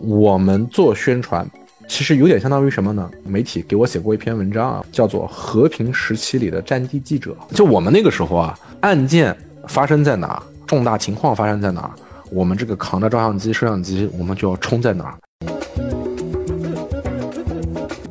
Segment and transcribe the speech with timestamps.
[0.00, 1.46] 我们做宣传，
[1.86, 3.10] 其实有点相当于什么呢？
[3.24, 7.36] 媒体给我写过一篇文章啊，叫做《和平时期里的战地记者》。
[7.54, 9.36] 就我们那个时候啊，案件
[9.66, 11.94] 发生在哪，重大情况发生在哪，
[12.30, 15.14] 我们这个扛着照相机、摄像机，我们就要冲在哪儿。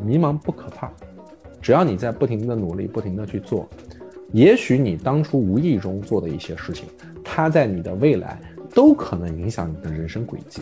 [0.05, 0.89] 迷茫不可怕，
[1.61, 3.67] 只要你在不停的努力、不停的去做，
[4.33, 6.83] 也许你当初无意中做的一些事情，
[7.23, 8.37] 它在你的未来
[8.73, 10.61] 都可能影响你的人生轨迹。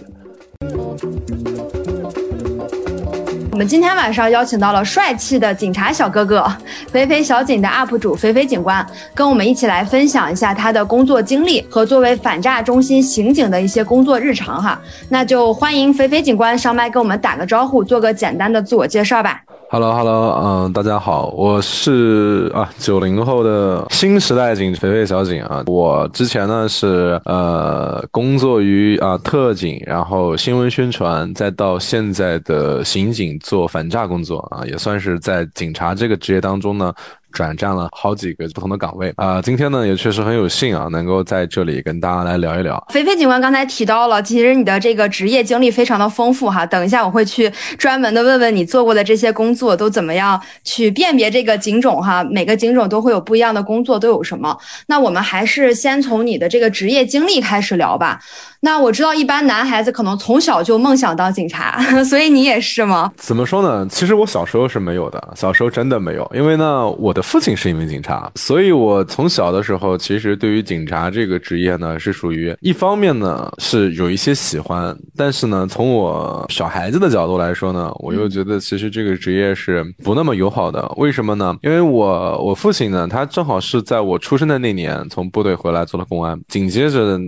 [3.51, 6.45] 我们今天晚上邀请到了帅气的警察小哥哥，
[6.89, 8.85] 肥肥小警的 UP 主肥肥警官，
[9.15, 14.79] 跟我们一起来分享一下他的工作经历和作为反诈中心刑警的一些工作日常哈。
[15.09, 19.41] 那就欢迎肥肥警官上麦跟我们打个招呼，做个简单的自我介绍吧。
[19.67, 20.31] Hello，Hello，
[20.65, 25.63] 嗯，大家好，我是啊九零后的新时代警肥肥小警啊。
[25.65, 36.93] 我之前呢是呃工作于啊特警，然后新闻宣传，再到现在的刑警做反诈工作啊，也算是在警察这个职业当中呢。
[37.35, 42.81] 转战了好几个不同的岗位啊，今天呢也确实很有幸啊，能够在这里跟大家来聊一聊。
[42.89, 46.65] 肥肥警官刚才提到了，其实你的这个职业经历非常的丰富哈。
[46.65, 54.57] 等一下我会去专门的问问你做过的这些工作都怎么样去辨别这个警种哈，每个警种都会有不一样的工作都有什么。
[54.87, 58.21] 那我们还是先从你的这个职业经历开始聊吧。
[58.65, 63.11] 那我知道一般男孩子可能从小就梦想当警察， 所以你也是吗？
[63.15, 63.87] 怎么说呢？
[63.91, 80.91] 其实我小时候是没有的，小时候真的没有，因为呢，我的父亲是一名警察，所以我从小的时候其实对于警察这个职业呢，是属于一方面呢是有一些喜欢，但是呢，从我小孩子的角度来说呢，我又觉得其实这个职业是不那么友好的。
[80.97, 81.55] 为什么呢？
[81.61, 87.19] 因为我我父亲呢，他正好是在我出生的那年从部队回来做了公安，紧接着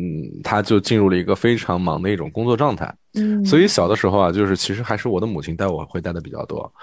[0.43, 1.29] 他就进入了一个。
[1.29, 6.73] 一个非常忙的一种工作状态，嗯，所以小的时候啊，就是其实还是我的母亲带我会带的比较多。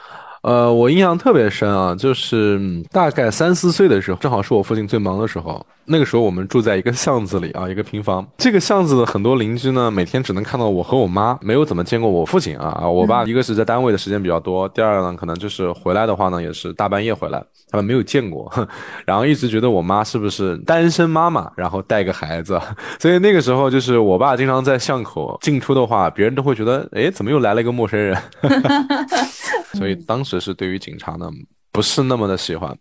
[0.44, 2.60] 呃，我印象特别深啊，就是
[2.92, 5.64] 大概三四岁的时候，正好是我父亲最忙的时候。
[5.86, 8.26] 那个时候我们住在一个巷子里啊，一个平房。
[8.38, 12.88] 这个巷子的很多邻居呢，每天只能看到我和我妈，没有怎么见过我父亲啊啊。
[12.88, 18.50] 我爸一个是在单位的时间比较多，第二呢，可能就是回来的话呢，也是大半夜回来，他们没有见过。
[19.06, 22.58] 然后一直觉得我妈是不是单身妈妈，然后带个孩子。
[23.00, 28.16] 所以那个时候就是我爸经常在巷口进出的话，别人都会觉得，哎，怎么又来了一个陌生人？
[29.74, 31.30] 所以当时这是对于警察呢
[31.70, 32.76] 不是那么的喜欢，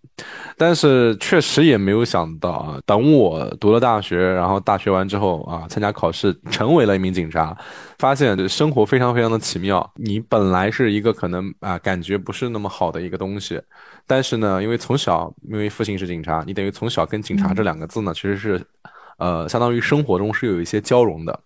[0.57, 7.55] 但是确实也没有想到啊，等我读了大学，然后大学完之后啊，参加考试成为了一名警察，
[7.97, 9.91] 发现这生活非常非常的奇妙。
[9.95, 13.61] 你本来是一个可能啊感觉不是那么好的一个东西，
[14.05, 18.63] 但是呢，因为从小因为父亲是警察，你等于从小跟警察这两个字呢，其实是
[19.17, 21.39] 呃相当于生活中是有一些交融的。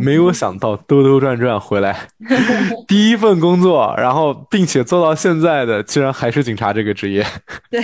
[0.00, 1.96] 没有想到兜兜转转回来，
[2.88, 7.24] 第一份工作，然后并且做到现在的，居然还是警察这个职业。
[7.70, 7.80] 对，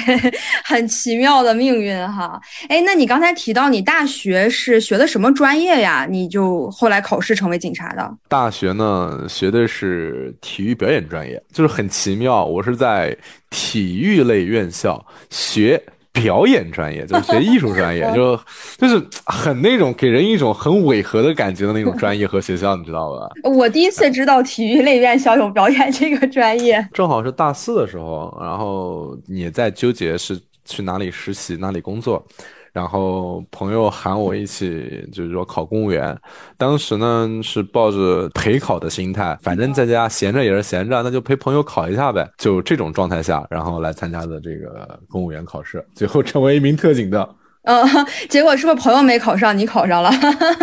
[0.64, 2.40] 很奇妙的命运哈。
[2.68, 6.06] 哎，那你刚才提到你大学是学的什么专业呀？
[6.08, 8.10] 你就后来考试成为警察的？
[8.28, 12.44] 大学呢，学的是体育表演专业，就是很奇妙。
[12.44, 13.16] 我是在
[13.50, 15.82] 体育类院校学。
[16.20, 18.38] 表演专业就是学艺术专业， 就
[18.76, 23.28] 就是很那种给人一种很违和的感觉的那种专业和学校，你知道吧？
[23.50, 32.24] 我第一次知道体育类院校有表演这个专业，正好是大四的时候，然后也在纠结是去哪里实习，哪里工作。
[32.72, 36.16] 然后朋友喊我一起，就是说考公务员。
[36.56, 42.28] 当时呢是抱着陪考的心态，反正在家闲着也是闲着，那就陪朋友考一下呗。
[42.38, 47.28] 就这种状态下，然后来参加的这个公务员考试，最后成为一名特警的。
[47.62, 47.84] 嗯，
[48.30, 50.10] 结果是不是朋友没考上，你考上了？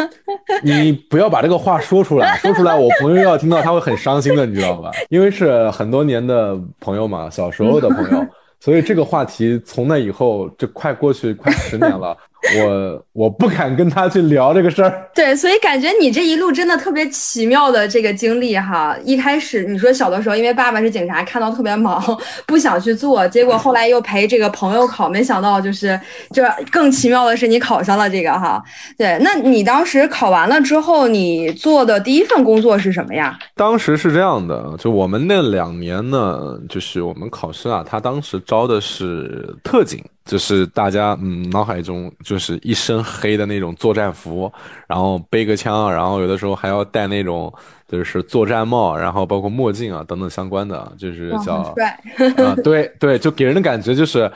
[0.63, 4.89] 你不要把这个话说出来，说出来我朋友要听到他会很伤心的，你知道吧？
[5.09, 8.25] 因为是很多年的朋友嘛，小时候的朋友。
[8.65, 12.17] 所以这个话题从那以后就快过去快十年了。
[12.57, 15.03] 我我不敢跟他去聊这个事儿。
[15.16, 18.96] 对，所以感觉你这一路真的特别奇妙的这个经历哈。
[19.03, 22.03] 一开始你说小的时候，因为爸爸是警察，看到特别忙，
[22.46, 25.99] 不想去做，结果后来又陪这个朋友考，没想到就是
[26.32, 28.64] 就更奇妙的是你考上了这个哈。
[28.97, 33.38] 对，那你当时考完了之后，你做的第一份工作是什么呀？
[33.55, 40.03] 当时是这样的，就我们那两年呢，就是我们考试啊，他当时招的是特警。
[40.25, 44.51] 就是大家嗯脑海中就是一身黑的那种作战服，
[44.87, 47.53] 然后背个枪，然后有的时候还要戴那种
[47.87, 51.99] 就是作战帽，然后包括墨镜啊等等相关的，就是叫帅。
[52.43, 54.29] 啊对对，就给人的感觉就是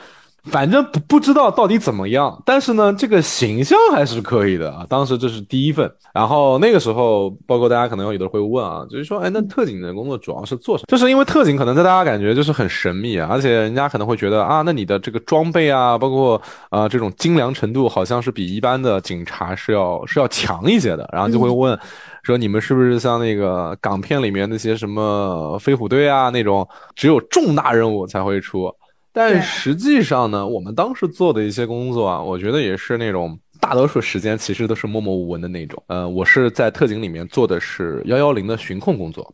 [0.46, 4.86] 反正不不知道到底怎么样，但是呢，这个形象还是可以的啊。
[4.90, 10.86] 当时这是第一份，然后那个时候，包括大家可能有的会问啊，就是说，哎，那特警的工作主要是做什么？
[10.88, 21.78] 就是因为特警可能在大家感觉就是很神秘啊，而且人家可能会觉得啊，那你的这个装备啊，包括啊这种精良程度，好像是比一般的警察是要是要强一些的，然后就会问，
[22.24, 28.74] 说你们是不是像那个港片里面那些什么飞虎队啊那种，只有重大任务才会出？
[29.12, 35.82] 但实际上呢，我们当时做的一些工作啊，我觉得也是那种大多数时间其实都是默默无闻的那种。
[35.88, 39.34] 呃，我是在特警里面做的是幺幺零的巡控工作，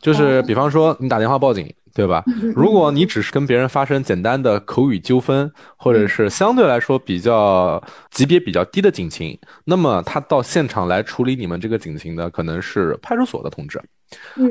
[0.00, 2.22] 就是比方说你打电话报警，对吧？
[2.54, 13.82] 如果你只是跟别人发生简单的口语纠纷，或者是相对来说比较级别比较低的警情，那么他到现场来处理你们这个警情的，可能是派出所的同志。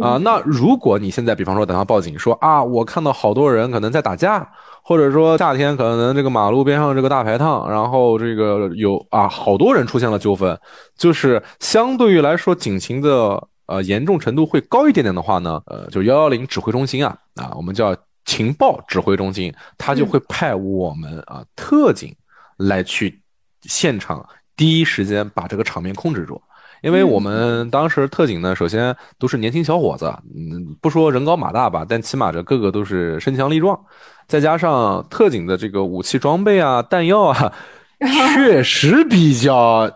[0.02, 4.48] 啊，那如果你现在比方说等他报警说啊，我看到好多人可能在打架，
[4.84, 10.60] 或者说夏天可能这个马路边上这个大排档，然后这个有啊好多人出现了纠纷，
[10.98, 22.14] 就是相对于来说警情的呃严重程度会高一点点的话呢，呃，就幺幺零指挥中心啊啊，我们叫情报指挥中心，他就会派我们啊特警
[22.58, 23.22] 来去
[23.62, 24.28] 现场
[24.58, 26.42] 第一时间把这个场面控制住。
[26.82, 33.80] 因为我们当时特警呢，首先都是年轻小伙子，嗯，不说人高马大吧，但起码这个个都是身强力壮，
[34.28, 37.54] 再加上特警的这个武器装备啊、弹药啊，
[38.36, 39.90] 确实比较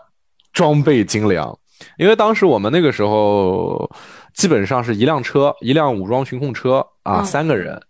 [0.52, 1.56] 装备精良。
[1.96, 3.90] 因为当时我们那个时候
[4.34, 7.80] 基本上是一辆车，一辆武装巡控车啊，三个人。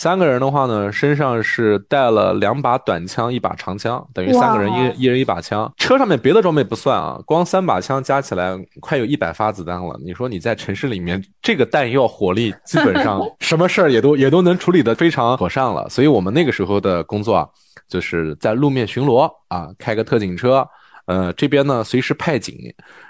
[0.00, 5.70] 三个人的话呢，身上是带了两把短枪，一把长枪，等于三个人一一人一把枪。
[5.76, 10.00] 车上面别的装备不算啊，光三把枪加起来快有一百发子弹了。
[10.02, 15.86] 你说你在城市里面，这个弹药火力基本上 什么事儿也都也都能处理的非常妥善了。
[15.90, 17.46] 所以我们那个时候的工作啊，
[17.86, 20.66] 就是在路面巡逻啊，开个特警车。
[21.06, 22.56] 呃，这边呢随时派警，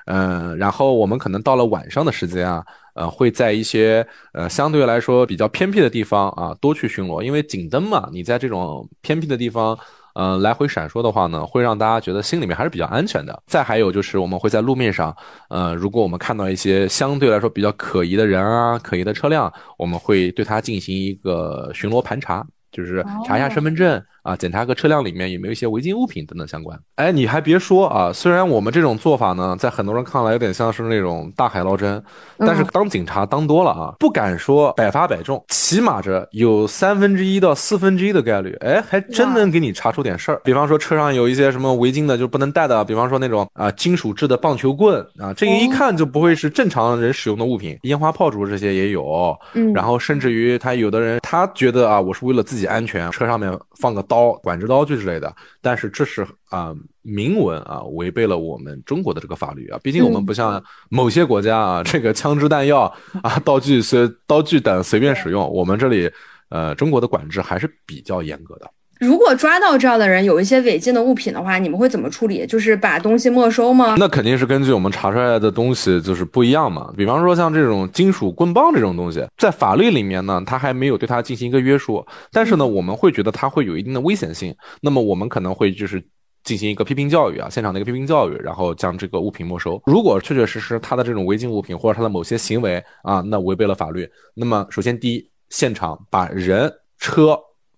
[0.06, 2.64] 嗯，然后我们可能到了晚上的时间啊，
[2.94, 9.78] 呃，会在一些呃相对来说比较偏僻的地方啊多去巡逻，因为警灯嘛，你在这种偏僻的地方，
[10.14, 13.42] 呃，来回闪烁的话呢，会让大家觉得心里面还是比较安全的。
[13.46, 15.14] 再还有就是我们会在路面上，
[15.50, 24.02] 呃，如果我们看到一些相对来说比较可疑的人啊、可疑的车辆，我们会对它进行一个巡逻盘查，就是查一下身份证。
[24.22, 26.78] 啊，检查个车辆里面有没有一些违禁物品等等相关。
[26.96, 32.02] 哎，你还别说啊，虽然我们这种做法呢，在很多人看来有点像是那种大海捞针，
[32.38, 40.40] 但是当警察当多了啊，不敢说百发百中，起码着有三分之一到四分之一的概率，哎，还真能给你查出点事儿。
[40.44, 49.34] 比方说车上有一些什么违禁的就不能带的，比方说那种啊金属制的棒球棍啊，这个一看就不会是正常人使用的物品，烟花炮竹这些也有。
[49.54, 54.04] 嗯，然后甚至于他有的人他觉得啊，我是为了自己安全，车上面放个。
[54.10, 66.10] 刀管制刀具之类的，但是这是啊明文啊违背了我们中国的这个法律啊，毕竟我们不像某些国家啊，这个枪支弹药啊道具随刀具等随便使用，我们这里
[66.50, 68.70] 呃中国的管制还是比较严格的。
[69.00, 72.46] 如果抓到这样的人有一些违禁的物品的话，你们会怎么处理？
[72.46, 73.96] 就是把东西没收吗？
[73.98, 76.92] 那肯定是根据我们查出来的东西就是不一样嘛。
[76.94, 84.54] 比方说像这种金属棍棒这种东西，在法律里面呢，它还没有对它进行一个约束，但是呢，我们会觉得它会有一定的危险性。
[84.82, 86.02] 那么我们可能会就是
[86.44, 89.80] 进行一个批评教育啊，现场的一个批评教育，然后将这个物品没收。
[89.86, 97.34] 如果确确实实他的这种违禁物品或者他的某些行为啊，那违背了法律，那么首先第一，现场把人车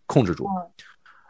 [0.07, 0.47] 控制住。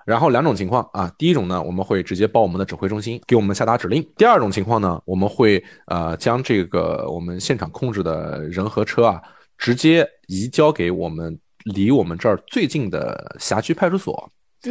[0.05, 9.23] 然后两种情况啊，第一种呢，我们会直接报我们的指挥中心给我们下达指令；第二种情况呢，我们会呃将这个我们现场控制的人和车啊，
[9.59, 14.31] 直接移交给我们离我们这儿最近的辖区派出所。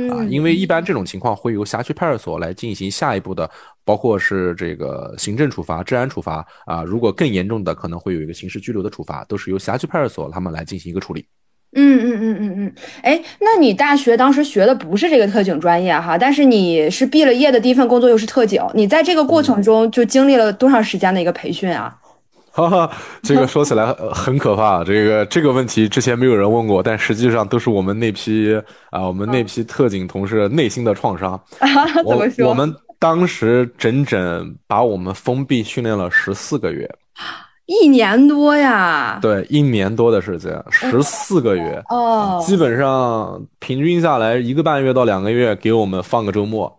[0.10, 3.50] 啊，因为一般这种情况会由辖区派出所来进行下一步的，
[3.84, 11.26] 包括是这个行政处罚、治安处罚啊，如果更严重的，可能会有一个刑事拘留的处罚，都是由辖区派出所他们来进行一个处理。
[11.74, 21.96] 嗯嗯嗯嗯嗯，哎，那你大学当时学的不是这个特警专业哈，但是你是毕了业的第一份工作又是特警，你在这个过程中就经历了多长时间的一个培训啊？
[22.54, 22.92] 哈哈，
[23.24, 28.54] 这个说起来很可怕，这个这个问题之前没有人问过，但实际上都是我们那批
[28.90, 31.42] 啊，我们那批特警同事内心的创伤。
[32.06, 32.50] 怎么说？
[32.50, 36.90] 我们当时整整把我们封闭训练了十四个月。
[37.72, 46.70] 一年多呀，对，一年多的时间，十四个月，哦，基本上平均下来一个半月到两个月，给我们放个周末，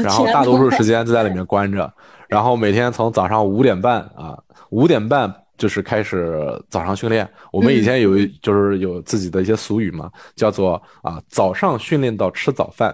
[0.00, 1.88] 然后大多数时间就在里面关着，
[2.26, 4.36] 然后每天从早上五点半啊，
[4.70, 6.36] 五点半就是开始
[6.68, 7.28] 早上训练。
[7.52, 12.92] 我们以前有就是有自己的一些俗语嘛，叫做啊早上训练到吃早饭，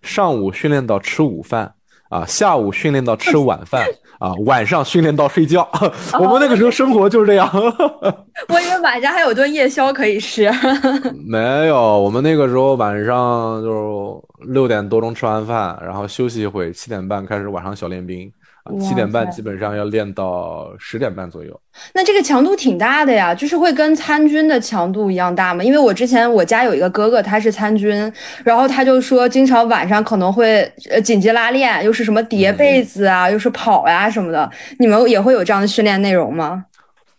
[0.00, 1.70] 上午训练到吃午饭
[2.08, 3.84] 啊，下午训练到吃晚饭
[4.18, 5.68] 啊，晚上训练到睡觉。
[6.18, 7.48] 我们那个时候生活就是这样。
[8.48, 10.50] 我以为晚上还有顿夜宵可以吃。
[11.26, 18.30] 没有，我们那个时候晚上就六点多钟吃完饭，然后休息一会，七点半开始晚上小练兵。
[18.80, 21.60] 七点半基本上要练到十点半左右，
[21.94, 25.62] 那这个强度挺大的呀，就是会跟参军的强度一样大吗？
[25.62, 28.12] 因为我之前我家有一个哥哥，他是参军，
[28.44, 34.50] 然后他就说经常晚上可能会呃紧急拉练，又是什么叠被子啊，又是跑呀什么的。
[34.78, 36.64] 你们也会有这样的训练内容吗？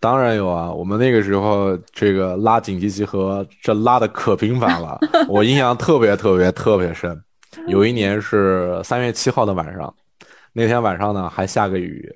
[0.01, 7.21] 当然有啊，我们那个时候这个拉紧急集合，这拉的可频繁了， 我印象特别特别特别深。
[7.67, 9.93] 有一年是三月七号的晚上。
[10.53, 12.09] 那天晚上呢还下个雨，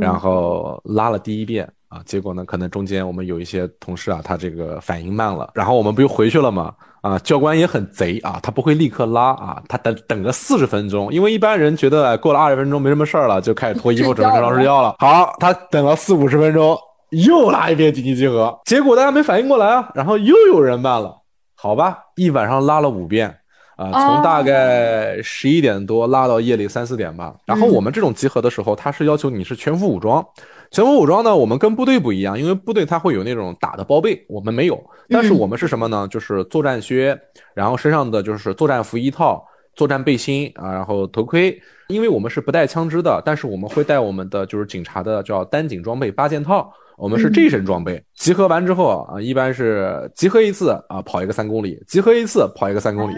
[0.00, 6.74] 然后拉了第一遍啊，结果呢可能中间我们有一些同事啊，他这个反应慢了，然后我们不又回去了吗？
[7.00, 14.94] 啊，教官也很贼啊，他不会立刻拉啊，他等等个四十分钟，因为一般人觉得过了二十分钟没什么事儿了，就开始脱衣服准备上床睡觉了。
[14.98, 16.78] 好，他等了四五十分钟，
[17.10, 21.16] 又拉一遍紧急集合，结果大家没反应过来啊，然后又有人慢了，
[21.56, 23.34] 好吧，一晚上拉了五遍。
[23.80, 27.34] 啊，从大概十一点多拉到夜里三四点吧。
[27.46, 30.22] 然后我们这种集合的时候，他是要求你是全副武装。
[30.70, 34.78] 全副武装呢，我们跟部队不一样，因为部队它会有那种打的包被，我们没有。
[35.08, 36.06] 但是我们是什么呢？
[36.10, 37.18] 就是作战靴，
[37.54, 39.42] 然后身上的就是作战服一套，
[39.74, 41.58] 作战背心啊，然后头盔。
[41.88, 46.70] 因为我们是不带枪支的，但是我们会带我们的就是警察的叫单警装备八件套。
[47.00, 53.14] 我们是这身装备，集合完之后啊，一般是集合一次啊，跑一个三公里；集合一次跑一个三公里。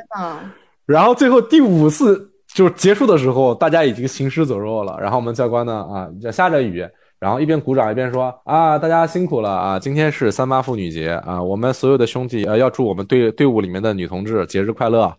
[0.87, 4.97] 然后最后第五次就结束的时候，大家已经行尸走肉了。
[5.01, 6.87] 然后我们教官呢啊，就下着雨，
[7.19, 15.12] 然后一边鼓掌一边说啊，大家辛苦了啊，今天是三八妇女节啊，我们所有的兄弟呃要祝我们队队伍里面的女同志节日快乐。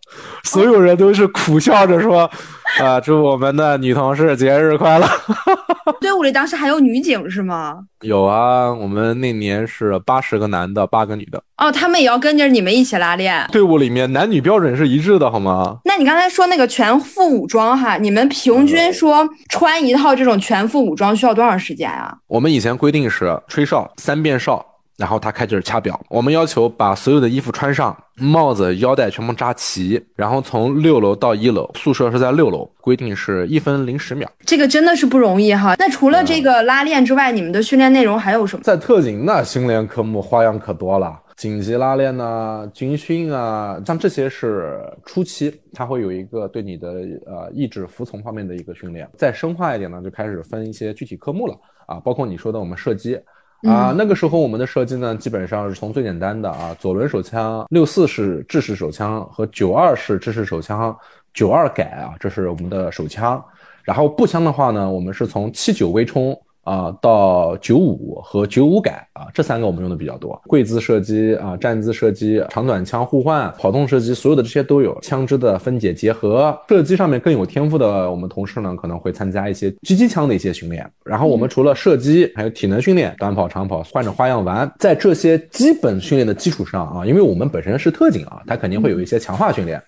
[0.45, 2.29] 所有人都是苦笑着说。
[2.81, 2.99] 啊！
[2.99, 5.07] 祝我们的女同事节日快乐！
[6.01, 7.79] 队伍里当时还有女警是吗？
[8.01, 11.41] 有啊，我们那年是八十个男的，八个女的。
[11.57, 13.47] 哦，他们也要跟着你们一起拉练。
[13.51, 15.77] 队伍里面男女标准是一致的，好吗？
[15.85, 22.17] 那你刚才说那个全副武装哈，你们平均说穿一套这种全副武装需要多长时间啊？
[22.27, 24.65] 我们以前规定是吹哨三遍哨。
[25.03, 34.31] 然后他开始掐表，我们要求把所有的衣服穿上，帽子、腰带全部扎齐，然后从六楼到一楼，宿舍是在六楼，规定是一分零十秒。
[34.45, 35.75] 这个真的是不容易哈。
[35.77, 38.63] 那除了这个拉练之外，你们的训练内容还有什么？
[38.63, 46.93] 在特警那训练科目花样可多了，紧急拉练呐，军训啊，像这些是初期，它会有一个对你的
[47.25, 49.05] 呃意志服从方面的一个训练。
[49.17, 51.53] 再深化一点呢，就开始分一些具体科目了
[51.87, 53.19] 啊，包括你说的我们射击。
[53.63, 60.95] 啊，那个时候我们的设计呢，基本上是从最简单的啊，左轮手枪、六四式制式手枪和九二式制式手枪、
[61.33, 63.43] 九二改啊，这是我们的手枪。
[63.83, 66.37] 然后步枪的话呢，我们是从七九微冲。
[66.63, 70.41] 啊，到九五和九五改啊，这三个我们用的比较多。
[70.47, 74.97] 跪姿射击啊，站姿射击，长短枪互换，跑动射击，所有的这些都有。
[75.01, 80.89] 枪支的分解结合，射击上面更有天赋的我们同事呢，可能会参加一些狙击枪的一些训练。
[81.03, 84.71] 然后我们除了射击，还有体能训练，短跑、长跑，换着花样玩。
[84.79, 89.81] 在这些基本训练的基础上啊，因为我们本身是特警啊，它肯定会有一些强化训练，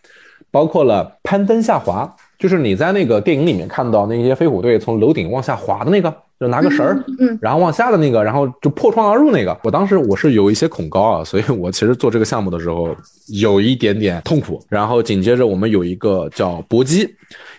[0.51, 6.13] 包括了攀登下滑，就是你在那个电影里面看到那些飞虎队从楼顶往下滑的那个。
[6.37, 9.57] 就拿个绳儿，嗯，然后往下的那个，然后就破窗而入那个。
[9.63, 12.93] 我当时我是有一些恐高啊，所以我其实做这个项目的时候
[13.29, 14.61] 有一点点痛苦。
[14.67, 17.09] 然后紧接着我们有一个叫搏击，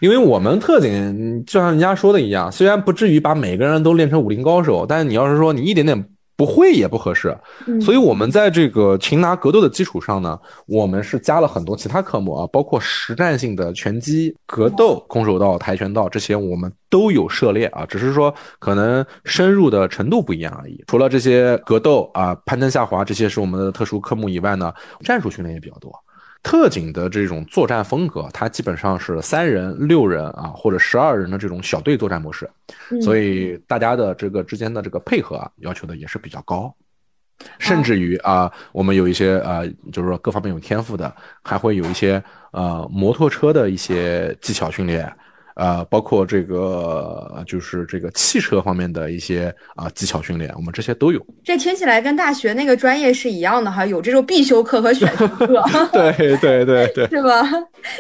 [0.01, 6.05] 因为我们特警就像人家说的一样，虽然不至于把每个人都练成武林高手，但是你要是说你一点点。
[6.37, 7.35] 不会也不合适，
[7.81, 20.85] 所以我们在这个擒拿格斗的基础上呢，我们是加了很多其他科目啊，包括实战性的拳击、格斗、空手道、跆拳道这些，我们都有涉猎啊，只是说可能深入的程度不一样而已。
[20.87, 24.71] 除了这些格斗啊、攀登下滑这些是我们的特殊科目以外呢，
[25.03, 25.91] 战术训练也比较多。
[26.43, 32.49] 特警的这种作战风格，它基本上是三人、六人啊，或者十二人的这种小队作战模式，
[33.03, 36.73] 所以大家的这个之间的这个配合啊，要求的也是比较高，
[37.59, 41.13] 甚至于啊，我们有一些呃，就是说各方面有天赋的，
[41.43, 45.13] 还会有一些呃摩托车的一些技巧训练。
[45.57, 51.27] 呃，包括这个就是这个汽车方面的一些啊技巧训练，我们这些都有。
[51.43, 55.47] 这听起来跟大学那个专业是一样的哈，有这种必修课和选修课。
[55.93, 57.43] 对对对对， 是吧？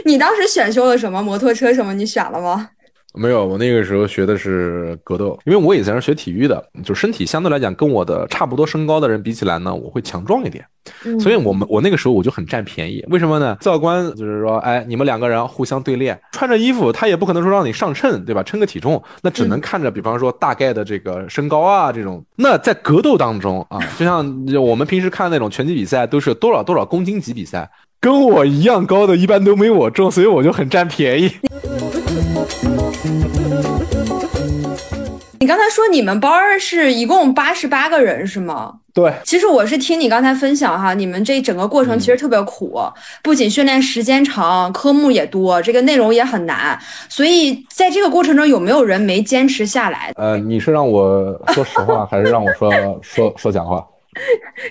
[0.04, 1.22] 你当时选修了什么？
[1.22, 1.92] 摩托车什么？
[1.94, 2.68] 你选了吗？
[3.16, 10.64] 没有，我那个时候学的是格斗，因为我以前是学体育的，就身体相对来讲跟我的差不多身高的人比起来呢，我会强壮一点，
[11.18, 13.04] 所以我们我那个时候我就很占便宜。
[13.08, 13.56] 为什么呢？
[13.60, 18.42] 教官就是说，哎，你们两个人互相对练，穿着衣服，他也不可能说让你上称，对吧？
[18.42, 22.24] 称个体重，那只能看着，比方说大概的这个身高啊这种。
[22.36, 27.68] 那在格斗当中啊， 就像我们平时看那种拳击比赛，都是多少多少公斤级比赛，
[28.00, 31.30] 跟我一样高的，一般都没我重，所以我就很占便宜。
[35.46, 38.74] 你刚才说你们班是一共八十八个人是吗？
[38.92, 42.82] 对，其实我是听你刚才分享哈，你们这整个过程其实特别苦，
[43.22, 46.76] 不仅训练时间长，科目也多，这个内容也很难。
[47.08, 50.12] 所以在这个过程中，有没有人没坚持下来？
[50.16, 53.86] 呃，你是让我说实话，还是让我说 说说假话？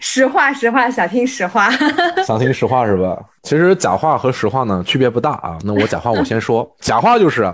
[0.01, 1.71] 实话，实话，想听实话。
[2.27, 3.17] 想听实话是吧？
[3.43, 5.57] 其实假话和实话呢区别不大啊。
[5.63, 7.49] 那我假话我先说， 假话就是。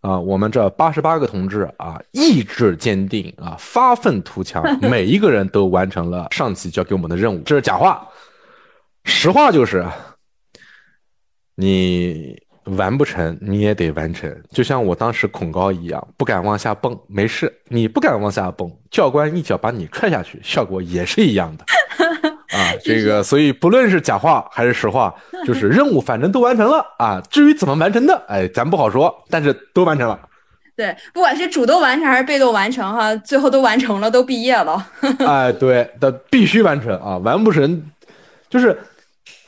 [0.00, 7.40] 啊，我们这八十八个同志啊，意志坚定啊，发愤图强， 每一个人都完成了上级交给我们的任务。
[7.40, 8.06] 这是假话，
[9.04, 9.84] 实话就是，
[11.56, 14.32] 你完不成，你也得完成。
[14.50, 21.64] 就像我当时恐高一样，不敢往下蹦，没事，你不敢往下蹦，教官一脚把你踹下去，效果也是一样的。
[22.58, 25.14] 啊， 这个，所以不论是假话还是实话，
[25.46, 27.22] 就是任务反正都完成了啊。
[27.30, 30.18] 至于怎么完成的，哎，咱不好说，但是都完成了。
[30.76, 34.86] 对，不管是主动完成还是被动完成，哈，最后都完成了，都毕业了。
[35.20, 37.82] 哎，对的，必须完成啊，完不成，
[38.50, 38.78] 就是。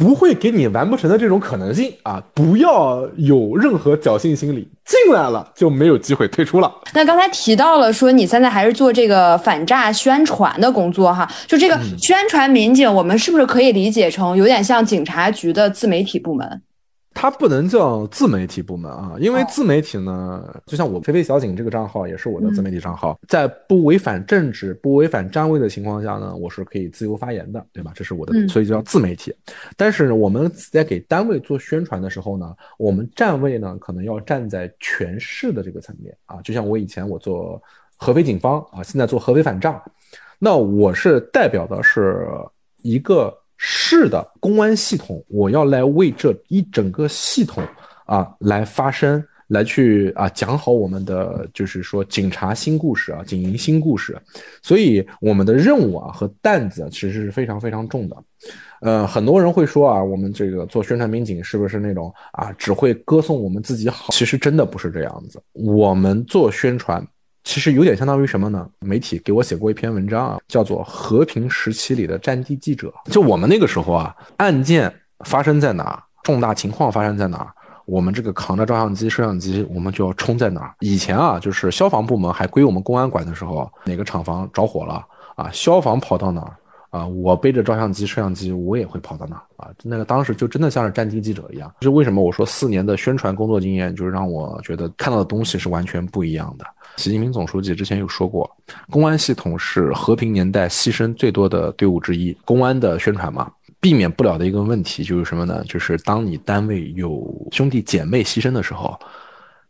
[0.01, 2.23] 不会给你完不成的这种可能性啊！
[2.33, 6.73] 不要有任何侥幸心理，进来了就没有机会退出了。
[6.95, 16.63] 那刚才提到了说你现在还是做这个反诈宣传的工作哈，就这个宣传民警，我们是不是可以理解成有点像警察局的自媒体部门？
[17.21, 27.93] 它不能叫自媒体部门啊，因为自媒体呢，就像我菲菲小景这个账号也是我的自媒体账号，在不违反政治、不违反站位的情况下呢，我是可以自由发言的，对吧？
[27.95, 29.35] 这是我的，所以叫自媒体。
[29.77, 37.63] 但是我们在给单位做宣传的时候呢，我们站位呢可能要站在全市的这个层面啊，就像我以前我做
[37.99, 39.79] 合肥警方啊，现在做合肥反诈，
[40.39, 42.27] 那我是代表的是
[42.81, 43.37] 一个。
[43.63, 47.63] 是的公安系统，我要来为这一整个系统
[48.07, 54.19] 啊来发声，来去啊讲好我们的就是说警察新故事啊，警营新故事。
[54.63, 58.17] 所以我们的任务啊和担子其实是非常非常重的。
[58.81, 64.11] 呃，很多人会说啊，我们这个做宣传民警是不是那种啊只会歌颂我们自己好？
[64.11, 65.39] 其实真的不是这样子。
[65.53, 67.07] 我们做宣传。
[67.51, 68.65] 其实有点相当于什么呢？
[68.79, 72.95] 媒体给我写过一篇文章啊，叫做《和平时期里的战地记者》。
[73.11, 77.53] 就我们那个时候啊，案件发生在哪，重大情况发生在哪，
[77.87, 80.73] 我们这个扛着照相机、摄像机，我们就要冲在哪。
[80.79, 86.55] 以前啊，就是消防部门还归我们公安管的时候，哪个厂房着火了啊，消防跑到哪儿。
[86.91, 89.71] 啊，我背着照相机、摄像机，我也会跑到那啊。
[89.83, 91.73] 那个当时就真的像是战地记者一样。
[91.81, 96.67] 就为什么我说四年的宣传工作经验，就是让我觉得看到的东西是完全不一样的。
[96.97, 98.51] 习近平总书记之前有说过，
[98.91, 102.37] 公安系统是和平年代牺牲最多的队伍之一。
[102.45, 105.63] 公安的宣传嘛，避免不了的一个问题就是什么呢？
[105.69, 108.99] 就是当你单位有兄弟姐妹牺牲的时候，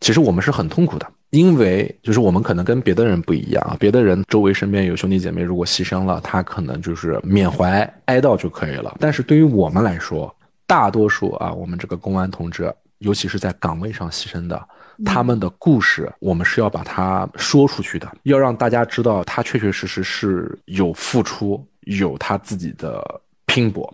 [0.01, 1.07] 其实我们是很痛苦的。
[1.31, 8.97] 因为就是我们可能跟别的人不一样啊，别的人周围身边有兄弟姐妹，如果牺牲了，他可能就是缅怀哀悼就可以了。
[8.99, 10.35] 但是对于我们来说，
[10.67, 14.61] 大多数啊，我们这个公安同志，尤其是在岗位上牺牲的，
[15.05, 23.03] 他们的故事，我们是要把它说出去的，要让大家知道他确确实实是有付出，有他自己的
[23.47, 23.93] 拼搏。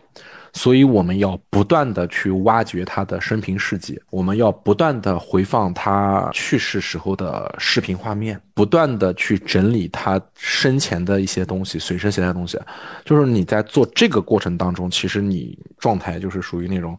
[0.57, 12.59] 所以我们要不断的去挖掘他的生平事迹，我们要不断的回放他去世时候的视频画面，不断的去整理他生前的一些东西，随身携带的东西。
[13.05, 16.99] 就是你在做这个过程当中，其实你状态就是属于那种，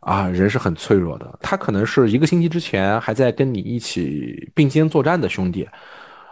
[0.00, 1.38] 啊，人是很脆弱的。
[1.40, 5.66] 他可能是一个星期之前还在跟你一起并肩作战的兄弟，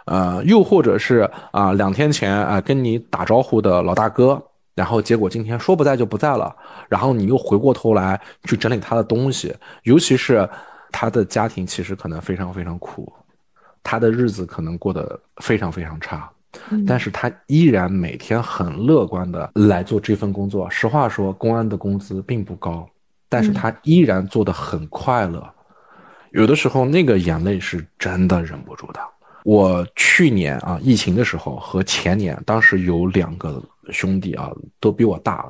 [0.05, 4.39] 呃，又或者是啊，两天前啊跟你打招呼的老大哥。
[4.73, 6.55] 然后结果今天说不在就不在了，
[6.87, 9.53] 然后你又回过头来去整理他的东西，
[9.83, 10.47] 尤其是
[10.91, 13.11] 他的家庭其实可能非常非常苦，
[13.83, 16.29] 他的日子可能过得非常非常差，
[16.87, 20.69] 但是他依然每天很乐观的来做这份工作。
[20.69, 22.87] 实话说，公安的工资并不高，
[23.27, 25.47] 但是他依然做得很快乐，
[26.31, 28.99] 有的时候那个眼泪是真的忍不住的。
[29.43, 34.49] 我去年啊，疫情的时候和前年，当时有两个兄弟啊，
[34.79, 35.45] 都比我大，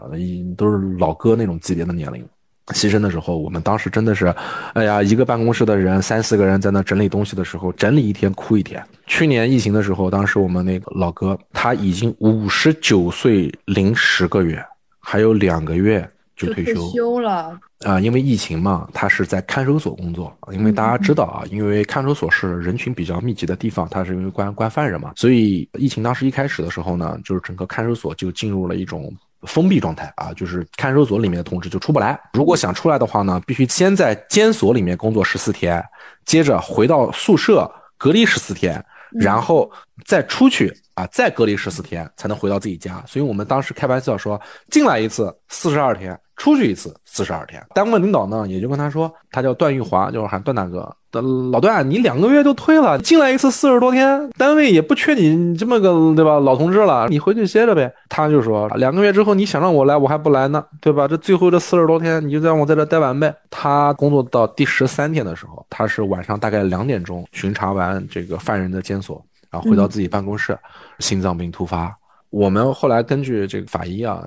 [0.58, 2.25] 都是老哥那种级别的年龄。
[2.67, 4.34] 牺牲的时候，我们当时真的是，
[4.73, 8.82] 哎呀，一个办公室的人三四个人在那整理东西的时候，整理一天哭一天。
[9.08, 14.63] 去年疫情的时候，当时我们那个老哥他已经五十九岁零十个月，
[14.99, 16.08] 还有两个月
[16.47, 20.36] 就退休休了啊，因为疫情嘛，他是在看守所工作。
[20.51, 29.13] 因为大家知道啊，因为看守所是人群比较密集的地方，他是因为关关犯人嘛，所以疫情当时一开始的时候呢，就是整个看守所就进入了一种。
[29.47, 32.15] 封闭状态啊，就是看守所里面的同志就出不来。
[32.34, 35.84] 如果想出来的话呢，必须先在监所里面工作十四天，
[36.25, 39.67] 接着回到宿舍隔离十四天，然后
[40.06, 43.04] 再出去啊，再隔离十四天才能回到自己家。
[43.08, 46.15] 所以我们当时开玩笑说，进来一次四十二天。
[46.41, 57.93] 出去一次四十二天，单位领导呢也就跟他说，他叫段玉华，就是喊段大哥的老段，你两个月就退了，进来一次四十多天，单位也不缺你这么个对吧老同志了，你回去歇着呗。
[58.10, 61.08] 他就说两个月之后你想让我来，我还不来呢，对吧？
[61.08, 63.32] 这最后这四十多天你就让我在这待完呗。
[63.51, 70.58] 他工作到第十三天的时候，他是晚上大概两点钟巡查完这个犯人的监所，然后回到自己办公室，
[70.97, 71.95] 心脏病突发。
[72.32, 74.23] 我们后来根据这个法医啊。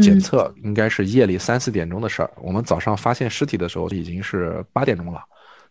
[0.00, 5.20] 检测应该是夜里三四点钟的事儿，我们早上发现尸体的时候已经是八点钟了，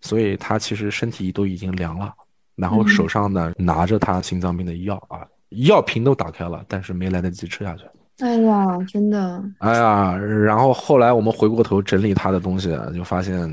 [0.02, 2.14] 所以他其实身体都已经凉了，
[2.56, 7.86] 然后手上呢拿着他心脏病的药啊，药瓶都打开了，但是没来得及吃下去。
[8.20, 9.42] 哎呀，真的！
[9.60, 13.50] 哎呀，然后后来我们回过头整理他的东西，就发现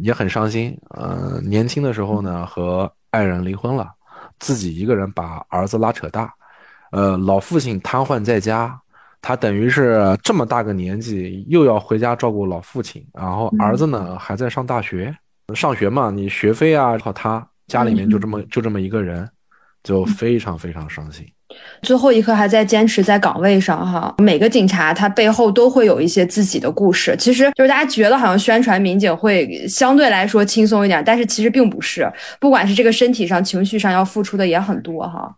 [0.00, 0.78] 也很伤心。
[0.90, 3.90] 呃，年轻的时候呢和爱人离婚了，
[4.38, 6.32] 自己一个人把儿子拉扯大，
[6.92, 8.80] 呃，老父亲瘫痪在家。
[9.26, 15.16] 他等于是这么大个年纪，又要回家照顾老父亲，然后儿子呢还在上大学，
[15.54, 19.26] 上学嘛，你学费啊靠他，家里面就这么就这么一个人，
[19.82, 21.26] 就非常非常伤心。
[21.80, 24.14] 最后一刻还在坚持在岗位上哈。
[24.18, 32.06] 每个警察他背后都会有一些自己的故事，其实就是大家觉得好像宣传民警会相对来说轻松一点，但是其实并不是，
[32.38, 35.34] 不管是这个身体上、情绪上要付出的也很多哈。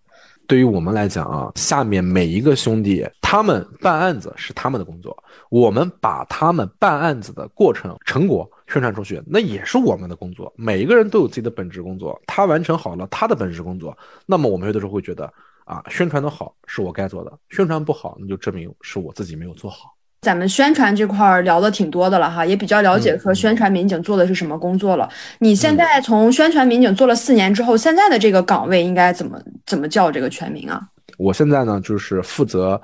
[0.47, 5.17] 对于我们来讲啊，下面每一个兄弟，他们办案子是他们的工作，
[5.51, 10.53] 我们把他们办案子的过程成果宣传出去，那也是我们的工作。
[10.57, 15.33] 每一个人都有自己的本职工作，他完成好了他的本职工作，那么我们有的时候会觉得
[15.65, 19.96] 啊，宣传的好是我该做的，宣传不好，那就证明是我自己没有做好。
[20.27, 25.09] 咱们宣传这块儿聊的挺多的了哈，也比较了解说宣传民警做的是什么工作了。
[25.39, 30.81] 你现在从宣传民警做了四年之后，现在的这个岗位应该怎么怎么叫这个全名啊？
[31.17, 32.81] 我现在呢就是负责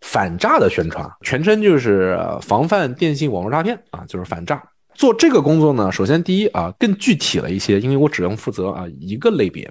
[0.00, 4.62] 反诈的宣传，全称就是防范电信网络诈骗啊，就是反诈。
[4.94, 9.70] 做这个工作呢，首先第一啊更具体了一些，因为我只能负责啊一个类别。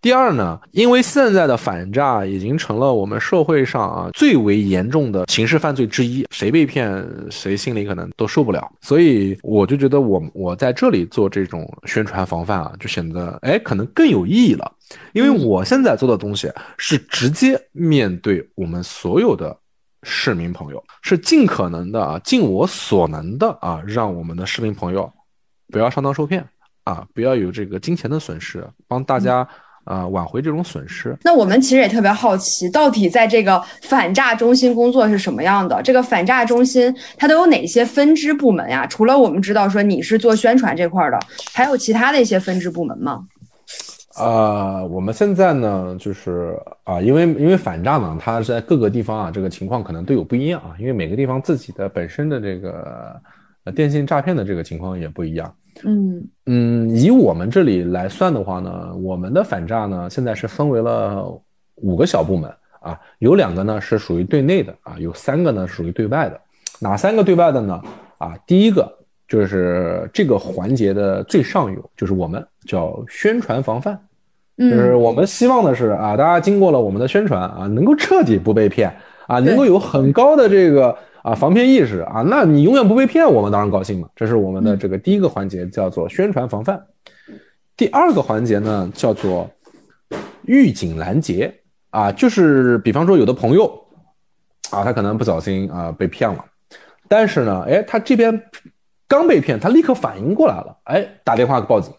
[0.00, 14.72] 第二呢，因为现在的反诈已经成了我们社会上啊最为严重的刑事犯罪之一，谁被骗谁心里可能都受不了，所以我就觉得我我在这里做这种宣传防范啊，就显得哎可能更有意义了，
[15.14, 19.56] 因为我现在做的东西是直接面对我们所有的
[20.04, 25.12] 市民朋友，是尽可能的啊尽我所能的啊让我们的市民朋友
[25.72, 26.46] 不要上当受骗
[26.84, 29.46] 啊，不要有这个金钱的损失，帮大家。
[29.88, 31.16] 啊，挽回这种损失。
[31.22, 35.82] 那我们其实也特别好奇，到底在这个反诈中心工作是什么样的？
[35.82, 38.86] 这个反诈中心它都有哪些分支部门呀？
[38.86, 41.18] 除了我们知道说你是做宣传这块的，
[41.54, 43.24] 还有其他的一些分支部门吗？
[44.16, 53.18] 啊，我们现在呢，就是啊，因为因为反诈呢，它在各个地方啊，这个情况可能都有不一样啊，因为每个地方自己的本身的这个
[53.64, 55.50] 呃电信诈骗的这个情况也不一样。
[55.84, 61.24] 嗯嗯，以我们这里来算的话呢，我们的反诈呢，现在是分为了
[61.76, 66.40] 五个小部门啊，有两个呢是属于对内的啊，有三个呢属于对外的。
[66.80, 67.82] 哪三个对外的呢？
[68.18, 68.92] 啊，第一个
[69.26, 73.98] 就是这个环节的最上游，就是我们叫宣传防范，
[74.56, 78.94] 就是我们希望的是啊，大家经过了我们的宣传啊，能够彻底不被骗
[79.26, 80.96] 啊，能够有很高的这个。
[81.28, 84.08] 啊，防骗意识啊，那你永远不被骗，我们当然高兴嘛。
[84.16, 86.82] 这是我们的这个第一个环节，叫做宣传防范。
[87.76, 89.46] 第二个环节呢，叫做
[90.46, 91.52] 预警拦截
[91.90, 93.66] 啊，就是比方说有的朋友
[94.70, 96.42] 啊，他可能不小心啊被骗了，
[97.08, 98.42] 但是呢，哎，他这边
[99.06, 101.92] 刚被骗，他立刻反应过来了，哎，打电话报警，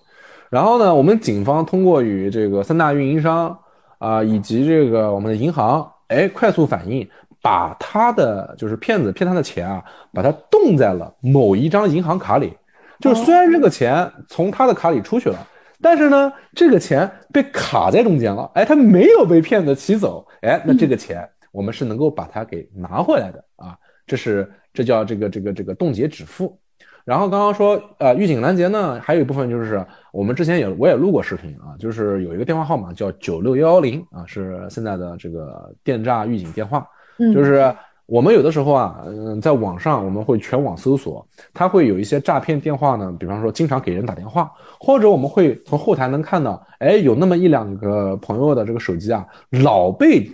[0.50, 3.56] 然后呢，我们警方通过与这个三大运营商
[4.00, 7.08] 啊，以及这个我们的银行，哎，快速反应。
[7.41, 12.54] 把他的就是骗子骗他的钱啊，把它冻在了某一张银行卡里。
[12.99, 15.47] 就是虽然这个钱从他的卡里出去了，
[15.82, 18.52] 但是呢，这个钱被卡在中间了。
[18.56, 20.28] 哎，他没有被骗子骑走。
[20.41, 23.78] 哎，那这个钱我们是能够把它给拿回来的啊。
[24.06, 26.60] 这是这叫这个这个这个冻结止付
[27.06, 36.86] 然后刚刚说，呃，预警拦截呢，还有一部分就是我们之前也我也录过视频啊，就是有一个电话号码叫九六幺幺零啊，是现在的这个电诈预警电话，
[37.34, 49.25] 就是我们有的时候啊，嗯，在网上我们会全网搜索，它会有一些诈骗电话呢，比方说经常给人打电话，或者我们会从后台能看到，哎，有那么一两个朋友的这个手机啊，
[49.63, 50.29] 老被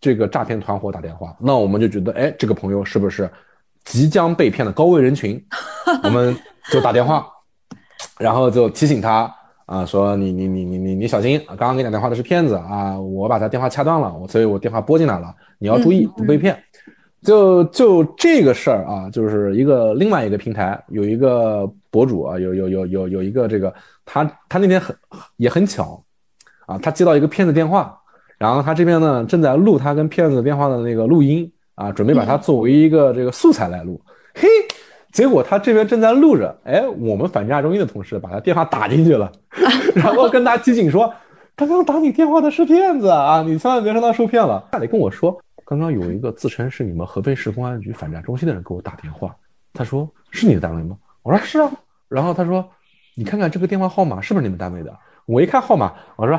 [0.00, 3.30] 这个诈骗团伙打电话，那我们就觉得，哎，这个朋友是不是？
[3.84, 5.40] 即将被骗的高危人群，
[6.02, 6.36] 我们
[6.72, 7.24] 就打电话，
[8.18, 9.32] 然后就提醒他
[9.66, 16.56] 啊，说你你你你你你小心，刚刚给你打电话的是骗子啊，我把他电话掐断了，我所以我电话拨进来了，你要注意不被骗。
[17.22, 23.74] 就就这个事儿啊，就是一个另外一个平台有一个博主啊，有有有有有一个这个
[24.04, 24.96] 他他那天很
[25.36, 26.02] 也很巧
[26.66, 27.98] 啊，他接到一个骗子电话，
[28.38, 31.50] 然后他这边呢正在录他跟骗子电话的那个录音。
[31.76, 34.00] 啊，准备把它作为一个这个素材来录，
[34.34, 34.48] 嘿，
[35.16, 39.32] 结果他这边正在录着，哎，我们反诈中心的同事把他电话打进去了，
[39.96, 41.10] 然后跟他提醒说，
[41.56, 44.62] 刚刚打你电话的是骗子啊，你千万别让他受骗了。
[44.70, 49.34] 他得跟我说，刚刚有一个自称是你们合肥市公安局反诈中心的人给我打电话，
[49.72, 50.94] 他说是你的单位吗？
[51.22, 51.70] 我说是啊，
[52.10, 52.62] 然后他说，
[53.14, 54.94] 你看看这个电话号码是不是你们单位的？
[55.24, 56.38] 我一看号码，我说。